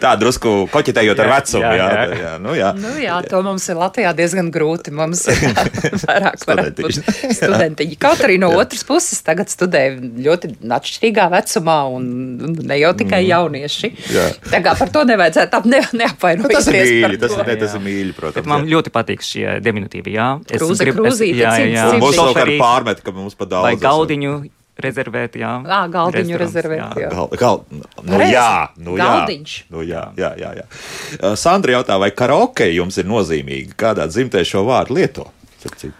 [0.00, 1.62] Tā drusku koķitējot ar Jā, vecumu.
[1.62, 2.18] Jā, jā, jā, jā.
[2.22, 2.68] jā, nu, jā.
[2.78, 4.92] Nu, jā, to mums ir Latvijā diezgan grūti.
[4.94, 5.40] Mums ir
[6.06, 6.38] vairāk
[7.40, 7.98] Studentiņi.
[8.00, 12.08] Kaut arī no otras puses tagad studē ļoti atšķirīgā vecumā, un
[12.64, 13.92] ne jau tikai jaunieši.
[14.14, 14.26] Jā.
[14.50, 16.54] Tā kā par to nevajadzētu ne, Nu, neapvainoties.
[16.56, 17.78] tas ir mīļi, tas ne, tas Jā.
[17.78, 18.36] ir mīļi, protams.
[18.40, 18.70] Bet man jā.
[18.74, 20.14] ļoti patīk šie diminutīvi.
[20.18, 21.84] Jā, Es Krūze, gribu- krūzīte, jā, jā, jā.
[21.90, 22.04] cimds.
[22.04, 23.62] Mums savukārt arī- pārmet, ka mums pa daudz.
[23.70, 24.34] Vai galdiņu
[24.80, 25.50] rezervēt, jā.
[25.68, 27.08] Ā, galdiņu rezervēt, jā.
[27.12, 27.58] Gal, gal,
[28.02, 29.56] nu, jā, nu, jā, Galdiņš.
[29.70, 30.64] nu, jā, jā, jā, jā.
[31.20, 33.74] Uh, Sandra jautā, vai karaoke jums ir nozīmīgi?
[33.76, 35.26] Kādā dzimtē šo vārdu lieto?
[35.58, 35.92] Starp citu.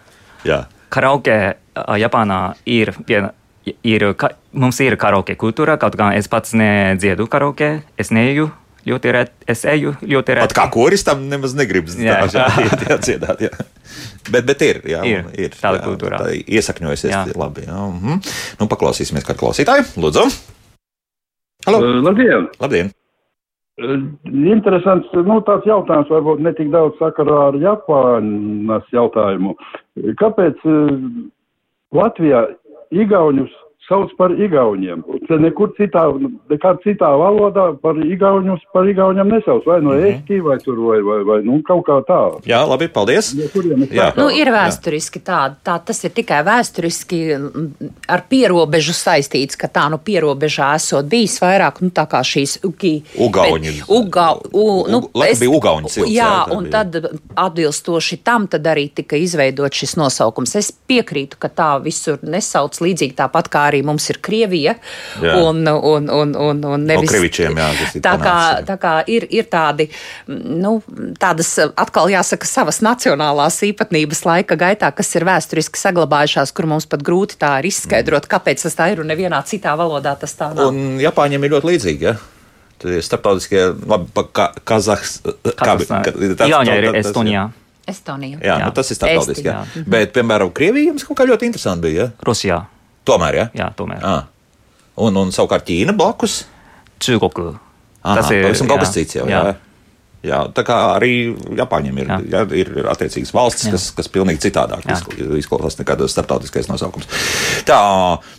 [0.49, 1.35] Jā, Karaoke
[1.77, 3.35] ā, Japānā ir viena.
[3.85, 7.83] Ir, ka, mums ir karaoke kultūra, kaut gan es pats nedziedu karaoke.
[8.01, 8.49] Es neju
[8.89, 9.33] ļoti reti.
[9.51, 10.57] Es eju ļoti pat reti.
[10.61, 12.21] kā koristam nemaz negribas Jā.
[12.31, 13.43] tā, jā, jā, dziedāt.
[13.49, 13.51] Jā.
[14.31, 16.21] Bet, bet ir, jā, Ir, ir tāda jā, kultūra.
[16.23, 17.25] Tā iesakņojusies Jā.
[17.37, 17.67] labi.
[17.67, 17.81] Jā.
[17.91, 18.21] Mhm.
[18.61, 19.89] Nu, paklausīsimies kādu klausītāju.
[20.01, 20.25] Lūdzu.
[21.67, 21.81] Halo.
[21.85, 22.47] Uh, Labdien!
[22.63, 22.93] Labdien!
[23.81, 23.97] Uh,
[24.53, 29.57] Interesants, nu, tāds jautājums varbūt ne tik daudz sakarā ar Japānas jautājumu.
[30.21, 30.95] Kāpēc uh,
[31.97, 32.47] Latvijā
[32.93, 33.53] igauņus
[33.91, 35.03] sauc par igauņiem.
[35.27, 36.07] Te nekur citā,
[36.51, 39.67] nekā citā valodā par igauņus, par igauņiem nesauc.
[39.67, 40.07] Vai no Mhm.
[40.09, 42.21] ēstī, vai tur, vai, vai, vai, nu, kaut kā tā.
[42.47, 43.33] Jā, labi, paldies.
[43.91, 44.13] Jā.
[44.17, 49.89] Nu, ir vēsturiski tāda, tā tas ir tikai vēsturiski mm, ar pierobežu saistīts, ka tā
[49.91, 53.03] nu pierobežā esot bijis vairāk, nu tā kā šīs ugi.
[53.19, 53.75] Ugauņi.
[53.91, 56.71] Uga, u, nu, Ug- laikam bija ugauņu cilts, jā, Jā, tā un bija.
[56.85, 60.55] tad atbilstoši tam tad arī tika izveidot šis nosaukums.
[60.61, 64.75] Es piekrītu, ka tā visur nesauc līdzīgi tāpat kā arī mums ir Krievija.
[65.23, 65.37] Jā.
[65.45, 68.37] Un, un, un, un, un nevis, Krivičiem, jā, tas ir tā kā,
[68.69, 69.89] tā kā ir, ir tādi,
[70.29, 70.79] nu,
[71.21, 77.03] tādas atkal jāsaka savas nacionālās īpatnības laika gaitā, kas ir vēsturiski saglabājušās, kur mums pat
[77.07, 80.69] grūti tā ir izskaidrot, kāpēc tas tā ir un nevienā citā valodā tas tā nav.
[80.75, 82.07] Un Japāņiem ir ļoti līdzīgi.
[82.11, 82.17] Ja?
[82.81, 85.19] Starptautiskie, labi, ka, Kazahs.
[85.45, 87.43] kā bi- ka- tas- Igaunijā ir Estonijā,
[87.87, 88.39] Estonija.
[88.41, 88.65] Jā, jā.
[88.65, 89.85] Nu, tas ir starptautiski.
[89.87, 92.03] Bet, piemēram, Krievija jums kaut kā ļoti interesanti bija.
[92.03, 92.11] Ja?
[92.25, 92.61] Rosijā.
[93.09, 93.49] Tomēr, ja?
[93.57, 94.05] Jā, tomēr.
[94.05, 94.29] Ah.
[95.01, 96.43] Un, un savukārt Ķīna blakus.
[97.01, 97.51] Čūkoku.
[98.01, 99.27] Aha, pavisam kaut kas cits jau.
[99.29, 99.43] Jā.
[99.51, 99.59] jā.
[100.21, 102.17] Jā, tā kā arī Japāņiem ir, jā.
[102.29, 102.41] Jā.
[102.45, 103.73] Jā, ir attiecīgas valstis, Jā.
[103.73, 104.85] kas, kas pilnīgi citādāk
[105.39, 107.09] izklausās nekā tas starptautiskais nosaukums.
[107.65, 107.81] Tā,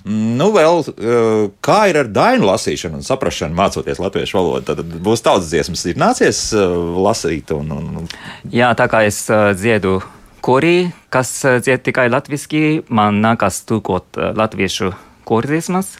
[0.06, 4.62] nu vēl, eh, kā ir ar dainu lasīšanu un saprašanu, mācoties latviešu valodu?
[4.70, 8.10] Tad būs tautas dziesmas, ir nācies eh, lasīt un, un
[8.54, 10.04] Jā, tā kā es uh, dziedu
[10.44, 14.92] korī, kas uh, dzied tikai latviski, man nākas tūkot uh, latviešu
[15.28, 15.98] kordziesmas.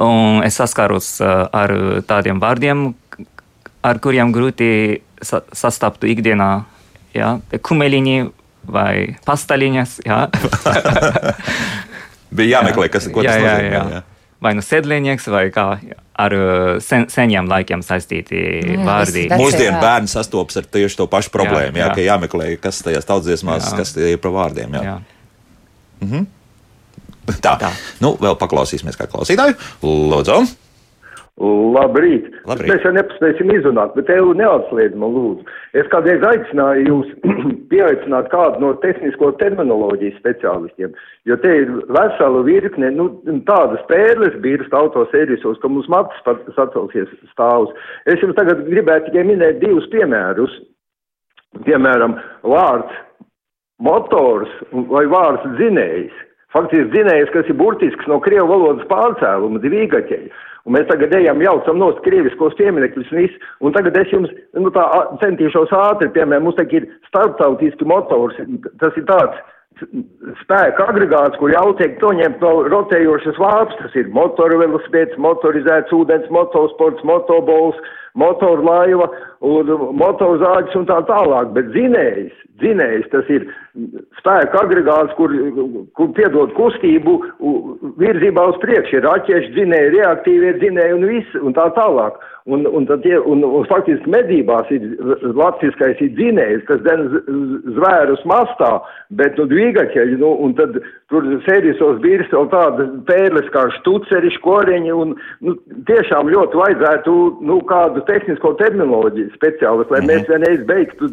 [0.00, 1.72] Un es saskaros uh, ar
[2.08, 2.90] tādiem vārdiem,
[3.84, 6.50] ar kuriem grūti sa sastaptu ikdienā.
[7.16, 7.34] Jā,
[7.66, 8.30] kumeliņi
[8.70, 9.98] vai pastaliņas.
[10.06, 10.22] Jā.
[12.36, 13.74] bija jāmeklē, kas ko jā, tas jā, nozīmē.
[13.74, 13.84] jā.
[13.98, 14.06] jā.
[14.40, 15.66] Vai nu sēdlinieks, vai kā
[16.20, 19.26] ar uh, sen, seniem laikiem saistīti Jā, vārdi.
[19.36, 21.76] Mūsdienu bērni sastopas ar tieši to pašu problēmu.
[21.76, 21.88] Jā, jā.
[21.90, 21.96] jā.
[21.98, 24.78] ka jāmeklē, kas tajās tautsdziesmās, kas tie ir par vārdiem.
[24.80, 24.96] Jā.
[26.00, 26.22] Jā.
[27.44, 27.52] Tā.
[27.60, 27.68] Tā.
[28.02, 29.54] Nu, vēl paklausīsimies kā klausītāju.
[29.84, 30.40] Lūdzu!
[31.40, 32.26] Labrīt.
[32.44, 32.68] Labrīt.
[32.68, 35.46] Mēs jau nepaspēsim izrunāt, bet tev neatslēdz man lūdzu.
[35.80, 37.14] Es kādreiz aicināju jūs
[37.72, 40.92] pieaicināt kādu no tehnisko terminoloģijas speciālistiem,
[41.24, 43.08] jo te ir vesela virkne, nu,
[43.48, 47.72] tādas pērles birst autosērisos, ka mums matus pat sacelsies stāvus.
[48.04, 50.58] Es jums tagad gribētu tikai minēt divus piemērus.
[51.64, 53.00] Piemēram, vārds
[53.80, 54.52] motors
[54.92, 56.12] vai vārds dzinējs.
[56.52, 60.46] Faktiski dzinējs, kas ir burtisks no krievu valodas pārcēluma, dvīgaķeļa.
[60.68, 63.40] Un mēs tagad ejam, jaucam no krieviskos pieminekļus un visu.
[63.64, 64.84] Un tagad es jums nu, tā,
[65.22, 68.36] centīšos ātri, piemēram, mums tagad ir starptautiski motors.
[68.82, 69.40] Tas ir tāds
[70.42, 73.78] spēka agregāts, kur jāutiek noņemt no rotējošas vāps.
[73.80, 77.78] Tas ir motorvelosipēds, motorizēts ūdens, motosports, motobols,
[78.18, 79.08] motorlaiva
[79.40, 81.52] motorzāģis un tā tālāk.
[81.56, 83.46] Bet zinējs, zinējs tas ir
[84.18, 85.32] spēka agregāts, kur,
[85.96, 87.16] kur piedod kustību
[88.00, 88.98] virzībā uz priekšu.
[88.98, 92.20] Ir raķeši dzinēji, reaktīvie dzinēji un viss un tā tālāk.
[92.50, 94.82] Un, un, tie, un, un faktiski medībās ir
[95.38, 97.04] latviskais ir dzinējs, kas den
[97.76, 98.70] zvērus mastā,
[99.20, 100.78] bet nu dvīgaķeļi, nu, un tad
[101.12, 105.14] tur sērisos birs vēl tāda pērles kā štuceri, škoreņi, un
[105.46, 105.54] nu,
[105.90, 107.14] tiešām ļoti vajadzētu,
[107.50, 111.10] nu, kādu tehnisko terminoloģiju speciālistu, lai mēs vienreiz beigtu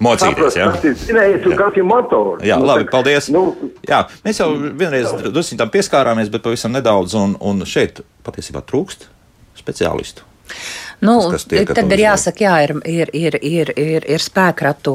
[0.00, 0.68] Mocīties, saprast, jā.
[0.74, 2.44] kas ir dzinējs un kas ir motors.
[2.46, 3.30] Jā, Nu, labi, tā- paldies.
[3.32, 3.46] Nu,
[3.88, 7.16] Jā, mēs jau vienreiz drusku tam pieskārāmies, bet pavisam nedaudz.
[7.20, 9.08] Un, un šeit patiesībā trūkst
[9.70, 10.26] speciālistu.
[11.00, 14.92] Nu, Tas, tiek tad ir jāsaka, jā, ir, ir, ir, ir, ir, ir spēkratu,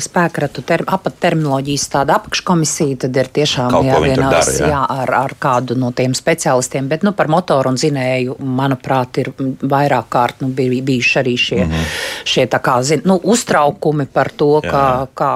[0.00, 4.70] spēkratu ter, apatterminoloģijas tāda apakškomisija, tad ir tiešām jāvienās jā.
[4.72, 6.88] jā, ar, ar kādu no tiem speciālistiem.
[6.88, 11.60] Bet nu, par motoru un zinēju, manuprāt, ir vairāk kārt nu, bij, bijuši arī šie,
[11.66, 11.92] mm -hmm.
[12.24, 15.32] šie kā, zin, nu, uztraukumi par to, Jā, kā, kā,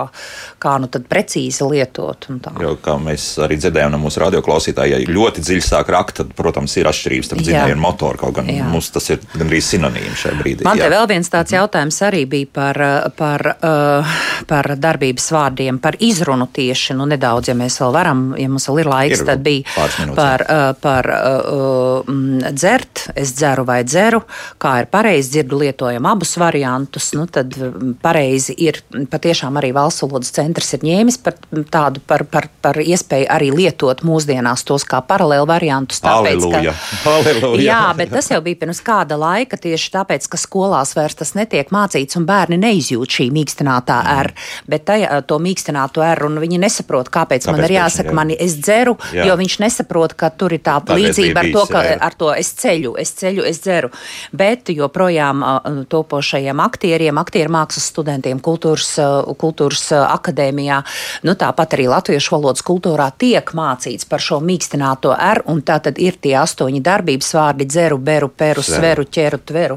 [0.59, 2.27] kā nu precīzi lietot.
[2.61, 6.77] Jo, kā mēs arī dzirdējām no mūsu radioklausītājiem, ja ļoti dziļi sāk rakt, tad, protams,
[6.77, 7.47] ir atšķirības starp Jā.
[7.47, 8.19] dzinēju un motoru.
[8.19, 8.65] Kaut gan Jā.
[8.65, 10.65] mums tas ir gandrīz sinonīms šajā brīdī.
[10.67, 10.91] Man te jā.
[10.93, 14.15] vēl viens tāds jautājums arī bija par, uh, par, uh,
[14.51, 16.95] par darbības vārdiem, par izrunu tieši.
[16.99, 19.87] Nu, nedaudz, ja mēs vēl varam, ja mums vēl ir laiks, Ir tad bija
[20.17, 24.23] par, uh, par uh, mm, dzert, es dzeru vai dzeru,
[24.61, 27.11] kā ir pareizi dzirdu lietojam abus variantus.
[27.19, 31.39] Nu, tad mm, pareizi ir patiešām arī valsts valodas centrs ir ņēmis par
[31.73, 36.03] tādu par, par, par iespēju arī lietot mūsdienās tos kā paralēli variantus.
[36.05, 36.75] tāpēc, ka- Halleluja!
[37.05, 37.65] Halleluja!
[37.71, 39.59] Jā, bet tas jau bija pirms kāda laika.
[39.61, 44.21] Tieši tieši tāpēc, ka skolās vairs tas netiek mācīts un bērni neizjūt šī mīkstinātā Mhm.
[44.21, 44.33] R,
[44.69, 48.15] bet tajā, to mīkstināto R, un viņi nesaprot, kāpēc, kāpēc man ir jāsaka, jā.
[48.15, 49.25] mani es dzeru, Jā.
[49.27, 52.53] jo viņš nesaprot, ka tur ir tā līdzība ar to, ka jā, ar to es
[52.53, 53.91] ceļu, es ceļu, es dzeru.
[54.33, 55.45] Bet joprojām
[55.89, 58.99] topošajiem aktieriem, aktieru mākslas studentiem, kultūras,
[59.39, 60.83] kultūras akadēmijā,
[61.25, 65.99] nu tāpat arī latviešu valodas kultūrā tiek mācīts par šo mīkstināto R, un tā tad
[65.99, 69.70] ir tie astoņi darbības vārdi- dzeru, beru, peru, sveru, ķeru, tveru.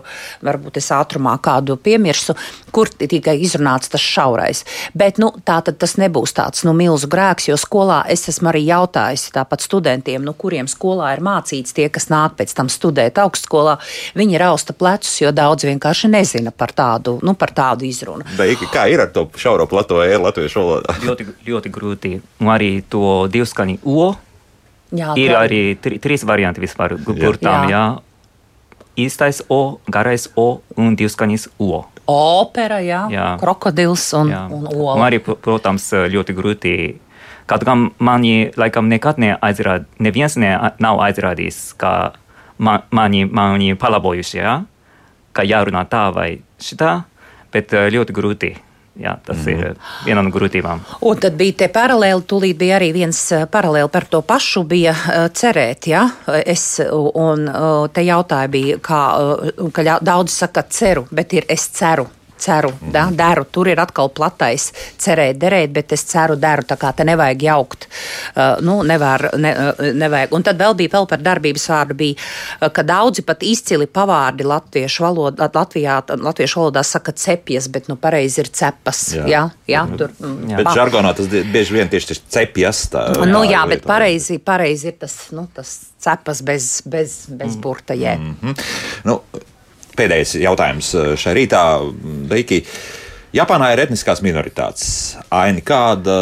[0.43, 2.35] Varbūt es ātrumā kādu piemirsu,
[2.71, 4.63] kur ti- tikai izrunāts tas šaurais.
[4.95, 8.63] Bet nu, tā tad tas nebūs tāds nu, milzu grēks, jo skolā es esmu arī
[8.65, 13.77] jautājis tāpat studentiem, nu, kuriem skolā ir mācīts tie, kas nāk pēc tam studēt augstskolā.
[14.15, 18.23] Viņi rausta plecus, jo daudz vienkārši nezina par tādu, nu, par tādu izrunu.
[18.37, 20.95] Daiki, kā ir ar to šauro plato ēru latviešu valodā?
[21.07, 22.13] Ļoti, ļoti grūti.
[22.41, 24.15] Un arī to divskaņu O
[24.93, 27.65] Jā, ir tā- arī tri, trīs varianti vispār gurtām.
[27.67, 27.69] Jā.
[27.73, 27.83] Jā.
[28.97, 31.83] Īstais O, garais O un divskaņas O.
[32.05, 33.27] Opera, jā, jā.
[33.39, 34.41] Krokodils un, Jā.
[34.51, 35.07] un Un ola.
[35.07, 36.73] arī, pr- protams, ļoti grūti.
[37.47, 42.13] Kaut gan mani laikam nekad neaizrād, neviens ne, nav aizrādījis, ka
[42.57, 44.65] man, mani, mani palabojuši, jā,
[45.33, 47.03] ka jārunā tā vai šitā,
[47.51, 48.51] bet eh, ļoti grūti.
[48.95, 49.69] Jā, tas mm -hmm.
[49.69, 49.75] ir
[50.05, 50.79] viena no grūtībām.
[51.01, 54.91] Un tad bija tie paralēli, tūlīt bija arī viens eh, paralēli par to pašu, bija
[54.91, 56.09] eh, cerēt, ja,
[56.45, 56.81] es,
[57.13, 59.01] un eh, te jautāja bija, kā,
[59.57, 62.07] eh, ka daudz saka ceru, bet ir es ceru.
[62.43, 63.45] Ceru, da, deru.
[63.55, 64.65] Tur ir atkal platais
[64.99, 66.65] cerēt, derēt, bet es ceru, deru.
[66.67, 67.87] Tā kā te nevajag jaukt.
[68.33, 70.33] Uh, nu, nevar, ne, uh, nevajag.
[70.35, 72.17] Un tad vēl bija vēl par darbības vārdu, bija,
[72.59, 77.95] uh, ka daudzi pat izcili pavārdi latviešu valodā, Latvijā, latviešu valodā saka cepjas, bet nu
[78.01, 79.03] pareizi ir cepas.
[79.13, 79.23] Jā.
[79.29, 80.11] Jā, jā, jā tur.
[80.19, 82.83] mm, Bet žargonā tas bieži vien tieši tas cepjas.
[82.91, 85.71] Tā, Nu, jā, bet pareizi, pareizi ir tas, nu, tas
[86.03, 88.17] cepas bez, bez, bez burta jē.
[88.19, 88.57] Mhm.
[89.07, 89.21] Nu,
[89.97, 91.63] pēdējais jautājums eh, šai rītā,
[92.31, 92.63] Deiki.
[93.33, 95.15] Japānā ir etniskās minoritātes.
[95.33, 96.17] Aini, kāda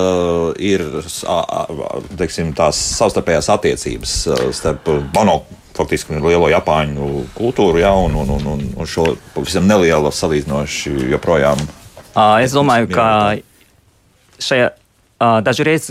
[0.64, 0.84] ir
[1.28, 5.42] a- a- teiksim, tās savstarpējās attiecības eh, starp mono,
[5.76, 11.60] faktiski lielo Japāņu kultūru ja, un, un, un, un, šo pavisam nelielu salīdzinoši joprojām?
[12.44, 13.08] Es domāju, ka
[14.44, 14.70] šajā
[15.46, 15.86] dažreiz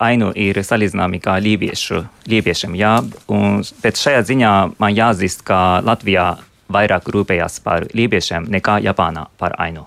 [0.00, 2.00] ainu ir salīdzināmi kā lībiešu,
[2.32, 2.94] lībiešiem, jā,
[3.28, 6.30] un bet šajā ziņā man jāzīst, ka Latvijā
[6.72, 9.86] vairāk rūpējās par lībiešiem nekā Japānā par ainu.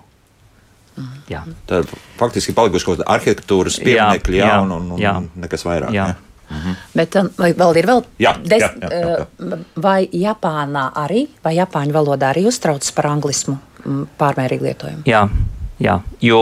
[1.30, 1.44] Jā.
[1.68, 5.14] Tad faktiski palikuši kaut kādi arhitektūras Jā, pieminekļi, jā, jā, un, un, un jā.
[5.40, 5.94] nekas vairāk.
[5.96, 6.10] Jā.
[6.12, 6.74] Ja?
[6.98, 11.28] Bet um, vai vēl ir vēl Jā, des- jā, jā, jā, uh, Vai Japānā arī,
[11.44, 13.54] vai Japāņu valodā arī uztraucas par anglismu
[13.84, 15.04] mm, pārmērīgu lietojumu?
[15.06, 15.22] Jā,
[15.78, 16.40] jā, jo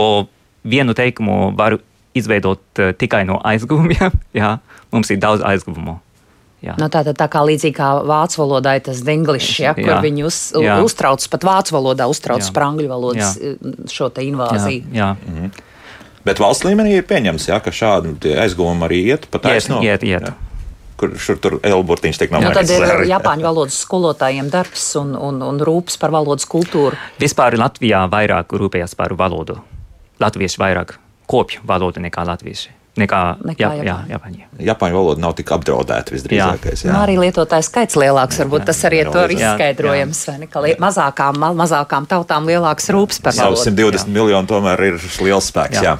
[0.65, 1.77] vienu teikumu var
[2.17, 4.17] izveidot uh, tikai no aizguvumiem.
[4.41, 4.57] Jā,
[4.93, 5.99] mums ir daudz aizguvumu.
[6.63, 6.75] Jā.
[6.81, 10.01] Nu, tā, tā, tā kā līdzīgi kā vācu valodā ir tas dinglišs, ja, kur Jā.
[10.03, 10.81] viņi uz, Jā.
[10.83, 13.55] uztrauc pat vācu valodā, uztrauc par angļu valodas Jā.
[13.55, 14.91] uh, šo te jā, invāziju.
[14.91, 15.13] jā.
[16.27, 19.79] Bet valsts līmenī ir pieņemts, ja, ka šādi tie aizguvumi arī iet pa Iet, taisno.
[19.87, 20.27] iet, iet.
[20.27, 20.35] Jā.
[20.99, 22.73] Kur šur tur Elburtiņš tiek Nu, tad nomainīts.
[22.75, 23.07] ir arī.
[23.13, 26.99] Japāņu valodas skolotājiem darbs un, un, un rūpes par valodas kultūru.
[27.23, 29.61] Vispār Latvijā vairāk rūpējas par valodu.
[30.19, 30.97] Latvieši vairāk
[31.31, 32.75] kopju valodu nekā latvieši.
[32.99, 34.11] Nekā, Nekā jā, jā, Japāņi.
[34.13, 34.67] Japāņi.
[34.69, 36.85] Japāņu valoda nav tik apdraudēta visdrīzākais.
[36.89, 39.53] Nu, arī lietotāju skaits lielāks, varbūt tas arī ir to Jā, jā.
[39.55, 40.23] izskaidrojams.
[40.39, 43.63] ne, ka lie- Mazākām, ma- mazākām tautām lielāks rūpes par valodu.
[43.71, 45.79] 120 miljoni tomēr ir liels spēks.
[45.79, 45.83] Jā.
[45.83, 45.99] Jā.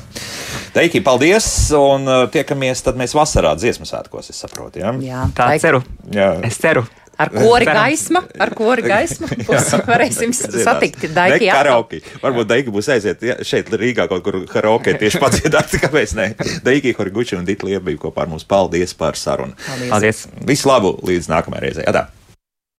[0.75, 1.71] Teiki, paldies!
[1.73, 4.79] Un uh, tiekamies tad mēs vasarā dziesmu svētkos, es saprotu.
[4.83, 4.93] Ja?
[4.93, 5.83] Jā, Tā tai- ceru.
[6.11, 6.41] Jā.
[6.45, 6.85] Es ceru.
[7.19, 11.49] Ar kori gaisma, ar kori gaisma būs, varēsim satikt atkal.
[11.51, 12.03] karaoke.
[12.23, 16.29] Varbūt Daiki būs aiziet ja, šeit Rīgā kaut kur karaoke tieši padziedāt, kāpēc ne?
[16.67, 18.47] Daiki, Horiguči un Dita Lieba bija kopā ar mums.
[18.49, 19.59] Paldies par sarunu.
[19.67, 19.91] Paldies.
[19.91, 20.23] Paldies!
[20.47, 21.91] Visu labu līdz nākamajai reizei.
[21.91, 22.07] Atā.